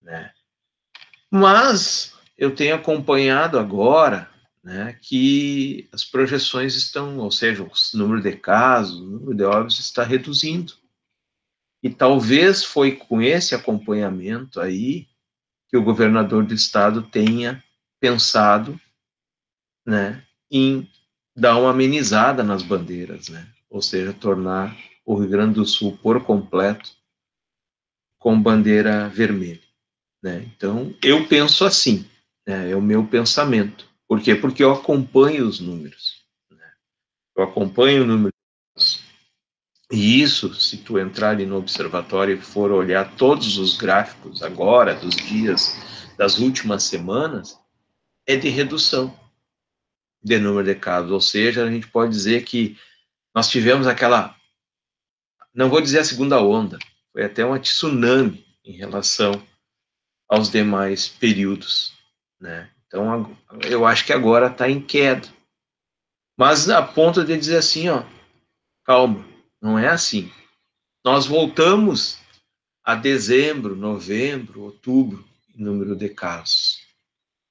né? 0.00 0.32
Mas 1.30 2.14
eu 2.40 2.54
tenho 2.54 2.74
acompanhado 2.74 3.58
agora, 3.58 4.30
né, 4.64 4.98
que 5.02 5.86
as 5.92 6.02
projeções 6.06 6.74
estão, 6.74 7.18
ou 7.18 7.30
seja, 7.30 7.62
o 7.62 7.70
número 7.92 8.22
de 8.22 8.32
casos, 8.34 8.98
o 8.98 9.04
número 9.04 9.34
de 9.34 9.44
óbitos 9.44 9.78
está 9.78 10.02
reduzindo. 10.02 10.72
E 11.82 11.90
talvez 11.90 12.64
foi 12.64 12.92
com 12.96 13.20
esse 13.20 13.54
acompanhamento 13.54 14.58
aí 14.58 15.06
que 15.68 15.76
o 15.76 15.82
governador 15.82 16.44
do 16.44 16.54
estado 16.54 17.02
tenha 17.02 17.62
pensado 18.00 18.80
né, 19.86 20.24
em 20.50 20.90
dar 21.36 21.58
uma 21.58 21.70
amenizada 21.70 22.42
nas 22.42 22.62
bandeiras, 22.62 23.28
né, 23.28 23.46
ou 23.68 23.82
seja, 23.82 24.14
tornar 24.14 24.74
o 25.04 25.14
Rio 25.14 25.28
Grande 25.28 25.54
do 25.54 25.66
Sul 25.66 25.98
por 25.98 26.24
completo 26.24 26.90
com 28.18 28.40
bandeira 28.40 29.10
vermelha. 29.10 29.60
Né? 30.22 30.50
Então, 30.54 30.94
eu 31.02 31.26
penso 31.26 31.66
assim, 31.66 32.08
né, 32.46 32.70
é 32.70 32.76
o 32.76 32.82
meu 32.82 33.06
pensamento. 33.06 33.88
Por 34.08 34.20
quê? 34.20 34.34
Porque 34.34 34.62
eu 34.62 34.72
acompanho 34.72 35.46
os 35.46 35.60
números. 35.60 36.24
Né? 36.50 36.72
Eu 37.36 37.44
acompanho 37.44 38.02
o 38.02 38.06
número. 38.06 38.34
E 39.92 40.22
isso, 40.22 40.54
se 40.54 40.78
tu 40.78 40.98
entrar 40.98 41.30
ali 41.30 41.44
no 41.44 41.56
observatório 41.56 42.36
e 42.36 42.40
for 42.40 42.70
olhar 42.70 43.16
todos 43.16 43.58
os 43.58 43.76
gráficos 43.76 44.42
agora, 44.42 44.94
dos 44.94 45.16
dias, 45.16 45.76
das 46.16 46.38
últimas 46.38 46.84
semanas, 46.84 47.58
é 48.26 48.36
de 48.36 48.48
redução 48.48 49.18
de 50.22 50.38
número 50.38 50.66
de 50.66 50.74
casos. 50.74 51.10
Ou 51.10 51.20
seja, 51.20 51.64
a 51.64 51.70
gente 51.70 51.88
pode 51.88 52.12
dizer 52.12 52.44
que 52.44 52.78
nós 53.34 53.48
tivemos 53.48 53.86
aquela, 53.86 54.36
não 55.54 55.68
vou 55.68 55.80
dizer 55.80 56.00
a 56.00 56.04
segunda 56.04 56.40
onda, 56.40 56.78
foi 57.12 57.24
até 57.24 57.44
uma 57.44 57.58
tsunami 57.58 58.44
em 58.64 58.72
relação 58.72 59.42
aos 60.28 60.50
demais 60.50 61.08
períodos, 61.08 61.92
né? 62.40 62.70
Então, 62.86 63.36
eu 63.68 63.86
acho 63.86 64.04
que 64.04 64.12
agora 64.12 64.48
está 64.48 64.68
em 64.68 64.80
queda. 64.80 65.28
Mas 66.36 66.68
a 66.68 66.82
ponto 66.82 67.24
de 67.24 67.36
dizer 67.36 67.58
assim, 67.58 67.88
ó, 67.88 68.02
calma, 68.84 69.24
não 69.60 69.78
é 69.78 69.88
assim. 69.88 70.32
Nós 71.04 71.26
voltamos 71.26 72.18
a 72.82 72.94
dezembro, 72.94 73.76
novembro, 73.76 74.62
outubro, 74.62 75.24
número 75.54 75.94
de 75.94 76.08
casos. 76.08 76.80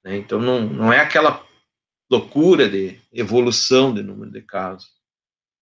Né? 0.04 0.16
Então, 0.16 0.40
não, 0.40 0.60
não 0.60 0.92
é 0.92 1.00
aquela 1.00 1.46
loucura 2.10 2.68
de 2.68 3.00
evolução 3.12 3.94
de 3.94 4.02
número 4.02 4.30
de 4.30 4.42
casos. 4.42 4.90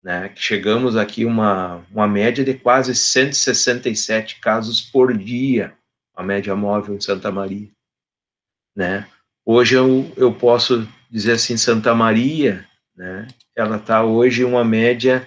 Né, 0.04 0.34
chegamos 0.36 0.96
aqui 0.96 1.26
uma 1.26 1.86
uma 1.92 2.08
média 2.08 2.46
de 2.46 2.54
quase 2.54 2.96
167 2.96 4.40
casos 4.40 4.80
por 4.80 5.16
dia, 5.18 5.78
a 6.16 6.24
média 6.24 6.56
móvel 6.56 6.96
em 6.96 7.02
Santa 7.02 7.32
Maria, 7.32 7.70
né? 8.76 9.10
Hoje 9.50 9.76
eu, 9.76 10.12
eu 10.18 10.34
posso 10.34 10.86
dizer 11.10 11.32
assim, 11.32 11.56
Santa 11.56 11.96
Maria, 11.96 12.68
né? 12.94 13.30
Ela 13.56 13.78
está 13.78 14.04
hoje 14.04 14.44
uma 14.44 14.62
média 14.66 15.26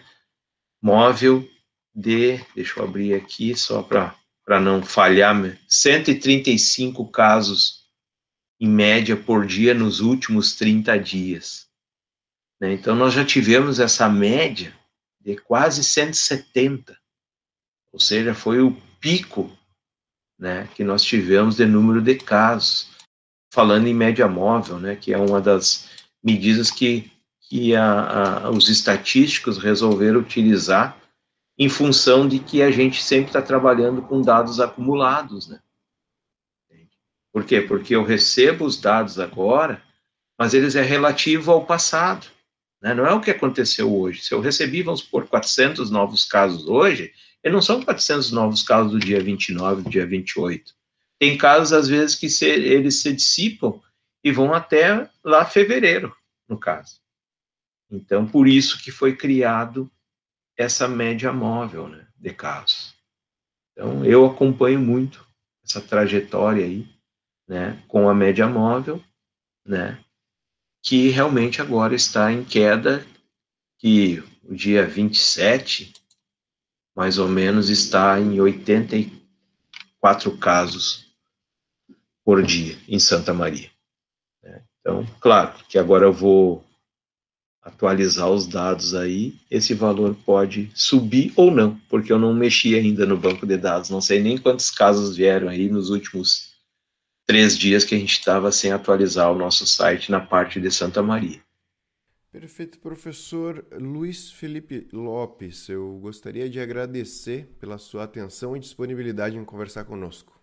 móvel 0.82 1.48
de, 1.94 2.38
deixa 2.54 2.78
eu 2.78 2.84
abrir 2.84 3.14
aqui 3.14 3.56
só 3.56 3.82
para 3.82 4.60
não 4.60 4.82
falhar, 4.82 5.34
135 5.66 7.10
casos 7.10 7.86
em 8.60 8.68
média 8.68 9.16
por 9.16 9.46
dia 9.46 9.72
nos 9.72 10.00
últimos 10.00 10.54
30 10.54 10.98
dias. 10.98 11.66
Né? 12.60 12.74
Então, 12.74 12.94
nós 12.94 13.14
já 13.14 13.24
tivemos 13.24 13.80
essa 13.80 14.06
média 14.06 14.78
de 15.18 15.34
quase 15.34 15.82
170, 15.82 16.94
ou 17.90 17.98
seja, 17.98 18.34
foi 18.34 18.60
o 18.60 18.76
pico 19.00 19.50
né, 20.38 20.68
que 20.74 20.84
nós 20.84 21.02
tivemos 21.02 21.56
de 21.56 21.64
número 21.64 22.02
de 22.02 22.16
casos, 22.16 22.99
falando 23.50 23.86
em 23.86 23.94
média 23.94 24.28
móvel, 24.28 24.78
né, 24.78 24.96
que 24.96 25.12
é 25.12 25.18
uma 25.18 25.40
das 25.40 25.88
medidas 26.22 26.70
que, 26.70 27.10
que 27.48 27.74
a, 27.74 28.44
a, 28.44 28.50
os 28.50 28.68
estatísticos 28.68 29.58
resolveram 29.58 30.20
utilizar 30.20 30.96
em 31.58 31.68
função 31.68 32.26
de 32.26 32.38
que 32.38 32.62
a 32.62 32.70
gente 32.70 33.02
sempre 33.02 33.26
está 33.26 33.42
trabalhando 33.42 34.00
com 34.02 34.22
dados 34.22 34.60
acumulados, 34.60 35.48
né? 35.48 35.60
Por 37.32 37.44
quê? 37.44 37.60
Porque 37.60 37.94
eu 37.94 38.02
recebo 38.02 38.64
os 38.64 38.80
dados 38.80 39.18
agora, 39.18 39.82
mas 40.38 40.52
eles 40.54 40.74
é 40.74 40.82
relativo 40.82 41.52
ao 41.52 41.64
passado. 41.64 42.26
Né? 42.82 42.94
Não 42.94 43.06
é 43.06 43.12
o 43.12 43.20
que 43.20 43.30
aconteceu 43.30 43.94
hoje. 43.94 44.22
Se 44.22 44.32
eu 44.32 44.40
recebi, 44.40 44.82
vamos 44.82 45.00
supor, 45.00 45.28
400 45.28 45.90
novos 45.90 46.24
casos 46.24 46.66
hoje, 46.66 47.12
e 47.44 47.50
não 47.50 47.62
são 47.62 47.82
400 47.82 48.32
novos 48.32 48.62
casos 48.62 48.92
do 48.92 48.98
dia 48.98 49.20
29, 49.20 49.82
do 49.82 49.90
dia 49.90 50.06
28. 50.06 50.74
Tem 51.20 51.36
casos, 51.36 51.74
às 51.74 51.86
vezes, 51.86 52.16
que 52.16 52.30
se, 52.30 52.46
eles 52.46 53.02
se 53.02 53.12
dissipam 53.12 53.78
e 54.24 54.32
vão 54.32 54.54
até 54.54 55.06
lá 55.22 55.44
fevereiro, 55.44 56.16
no 56.48 56.58
caso. 56.58 56.98
Então, 57.90 58.26
por 58.26 58.48
isso 58.48 58.82
que 58.82 58.90
foi 58.90 59.14
criado 59.14 59.92
essa 60.56 60.88
média 60.88 61.30
móvel 61.30 61.88
né, 61.88 62.06
de 62.16 62.32
casos. 62.32 62.94
Então, 63.72 64.02
eu 64.02 64.24
acompanho 64.24 64.80
muito 64.80 65.26
essa 65.62 65.78
trajetória 65.82 66.64
aí 66.64 66.88
né, 67.46 67.84
com 67.86 68.08
a 68.08 68.14
média 68.14 68.46
móvel, 68.46 69.04
né, 69.66 70.02
que 70.82 71.10
realmente 71.10 71.60
agora 71.60 71.94
está 71.94 72.32
em 72.32 72.42
queda, 72.42 73.06
que 73.76 74.24
o 74.42 74.54
dia 74.54 74.86
27, 74.86 75.92
mais 76.96 77.18
ou 77.18 77.28
menos, 77.28 77.68
está 77.68 78.18
em 78.18 78.40
84 78.40 80.38
casos 80.38 81.09
por 82.24 82.42
dia 82.42 82.76
em 82.88 82.98
Santa 82.98 83.32
Maria. 83.32 83.70
Né. 84.42 84.62
Então, 84.80 85.06
claro 85.20 85.52
que 85.68 85.78
agora 85.78 86.06
eu 86.06 86.12
vou 86.12 86.64
atualizar 87.62 88.30
os 88.30 88.46
dados 88.46 88.94
aí, 88.94 89.38
esse 89.50 89.74
valor 89.74 90.16
pode 90.24 90.70
subir 90.74 91.32
ou 91.36 91.50
não, 91.50 91.78
porque 91.88 92.12
eu 92.12 92.18
não 92.18 92.32
mexi 92.32 92.74
ainda 92.74 93.04
no 93.04 93.16
banco 93.16 93.46
de 93.46 93.56
dados, 93.56 93.90
não 93.90 94.00
sei 94.00 94.20
nem 94.20 94.38
quantos 94.38 94.70
casos 94.70 95.16
vieram 95.16 95.48
aí 95.48 95.68
nos 95.68 95.90
últimos 95.90 96.54
três 97.26 97.56
dias 97.56 97.84
que 97.84 97.94
a 97.94 97.98
gente 97.98 98.12
estava 98.12 98.50
sem 98.50 98.72
atualizar 98.72 99.30
o 99.30 99.38
nosso 99.38 99.66
site 99.66 100.10
na 100.10 100.20
parte 100.20 100.60
de 100.60 100.70
Santa 100.70 101.02
Maria. 101.02 101.40
Perfeito, 102.32 102.78
professor 102.78 103.66
Luiz 103.72 104.30
Felipe 104.30 104.88
Lopes. 104.92 105.68
Eu 105.68 105.98
gostaria 105.98 106.48
de 106.48 106.60
agradecer 106.60 107.46
pela 107.58 107.76
sua 107.76 108.04
atenção 108.04 108.56
e 108.56 108.60
disponibilidade 108.60 109.36
em 109.36 109.44
conversar 109.44 109.84
conosco. 109.84 110.39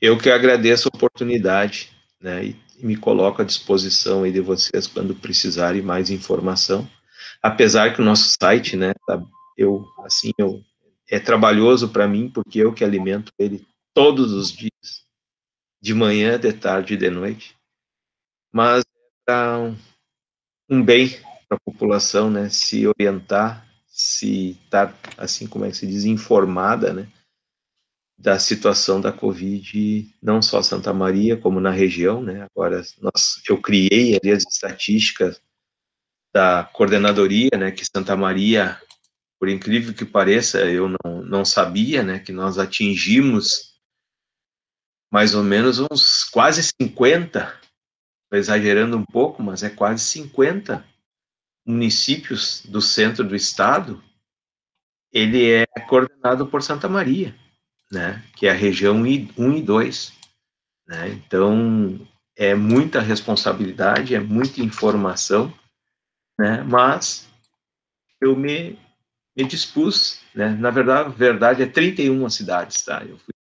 Eu 0.00 0.16
que 0.16 0.30
agradeço 0.30 0.88
a 0.88 0.96
oportunidade, 0.96 1.90
né, 2.20 2.44
e, 2.44 2.70
me 2.82 2.96
coloco 2.96 3.42
à 3.42 3.44
disposição 3.44 4.22
aí 4.22 4.32
de 4.32 4.40
vocês 4.40 4.86
quando 4.86 5.14
precisarem 5.14 5.82
mais 5.82 6.08
informação. 6.08 6.88
Apesar 7.42 7.92
que 7.92 8.00
o 8.00 8.04
nosso 8.04 8.34
site, 8.40 8.74
né, 8.74 8.94
tá, 9.06 9.22
eu 9.54 9.86
assim, 10.02 10.32
eu 10.38 10.64
é 11.10 11.18
trabalhoso 11.18 11.90
para 11.90 12.08
mim 12.08 12.30
porque 12.30 12.58
eu 12.60 12.72
que 12.72 12.82
alimento 12.82 13.32
ele 13.38 13.66
todos 13.92 14.32
os 14.32 14.50
dias 14.50 15.04
de 15.82 15.92
manhã, 15.92 16.38
de 16.38 16.52
tarde 16.52 16.94
e 16.94 16.96
de 16.96 17.10
noite, 17.10 17.54
mas 18.50 18.82
é 19.28 19.56
um, 19.56 19.76
um 20.70 20.82
bem 20.82 21.10
para 21.48 21.58
a 21.58 21.60
população, 21.60 22.30
né, 22.30 22.48
se 22.48 22.86
orientar, 22.86 23.66
se 23.86 24.58
estar, 24.64 24.96
assim 25.18 25.46
como 25.46 25.66
é 25.66 25.70
que 25.70 25.76
se 25.76 25.86
diz, 25.86 26.04
informada, 26.04 26.94
né, 26.94 27.08
da 28.20 28.38
situação 28.38 29.00
da 29.00 29.10
Covid, 29.10 30.14
não 30.22 30.42
só 30.42 30.62
Santa 30.62 30.92
Maria, 30.92 31.38
como 31.38 31.58
na 31.58 31.70
região, 31.70 32.22
né, 32.22 32.46
agora 32.50 32.82
nós, 33.00 33.40
eu 33.48 33.58
criei 33.58 34.14
ali 34.14 34.30
as 34.30 34.42
estatísticas 34.42 35.40
da 36.30 36.64
coordenadoria, 36.64 37.48
né, 37.58 37.70
que 37.70 37.82
Santa 37.82 38.14
Maria, 38.14 38.78
por 39.38 39.48
incrível 39.48 39.94
que 39.94 40.04
pareça, 40.04 40.60
eu 40.66 40.86
não, 41.02 41.22
não 41.22 41.44
sabia, 41.46 42.02
né, 42.02 42.18
que 42.18 42.30
nós 42.30 42.58
atingimos 42.58 43.74
mais 45.10 45.34
ou 45.34 45.42
menos 45.42 45.78
uns 45.78 46.24
quase 46.24 46.62
50, 46.62 47.58
exagerando 48.32 48.98
um 48.98 49.04
pouco, 49.04 49.42
mas 49.42 49.62
é 49.62 49.70
quase 49.70 50.04
50 50.04 50.86
municípios 51.66 52.66
do 52.66 52.82
centro 52.82 53.24
do 53.24 53.34
estado, 53.34 54.04
ele 55.10 55.50
é 55.50 55.66
coordenado 55.88 56.46
por 56.46 56.62
Santa 56.62 56.86
Maria, 56.86 57.34
né, 57.90 58.22
que 58.36 58.46
é 58.46 58.50
a 58.50 58.54
região 58.54 59.02
1 59.02 59.06
e 59.06 59.62
2. 59.62 60.12
Né? 60.86 61.08
Então, 61.10 62.06
é 62.36 62.54
muita 62.54 63.00
responsabilidade, 63.00 64.14
é 64.14 64.20
muita 64.20 64.60
informação, 64.60 65.52
né? 66.38 66.62
mas 66.62 67.28
eu 68.20 68.36
me, 68.36 68.78
me 69.36 69.44
dispus, 69.44 70.20
né? 70.34 70.48
na 70.50 70.70
verdade, 70.70 71.14
verdade 71.16 71.62
é 71.62 71.66
31 71.66 72.30
cidades, 72.30 72.84
tá? 72.84 73.04
Eu 73.04 73.18
fui 73.18 73.34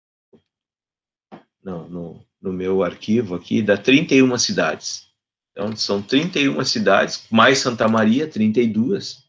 no, 1.63 1.89
no, 1.89 2.27
no 2.41 2.53
meu 2.53 2.85
arquivo 2.85 3.35
aqui, 3.35 3.61
dá 3.61 3.77
31 3.77 4.39
cidades. 4.39 5.07
Então, 5.51 5.75
são 5.75 6.03
31 6.03 6.65
cidades, 6.65 7.27
mais 7.31 7.59
Santa 7.59 7.89
Maria, 7.89 8.29
32, 8.29 9.25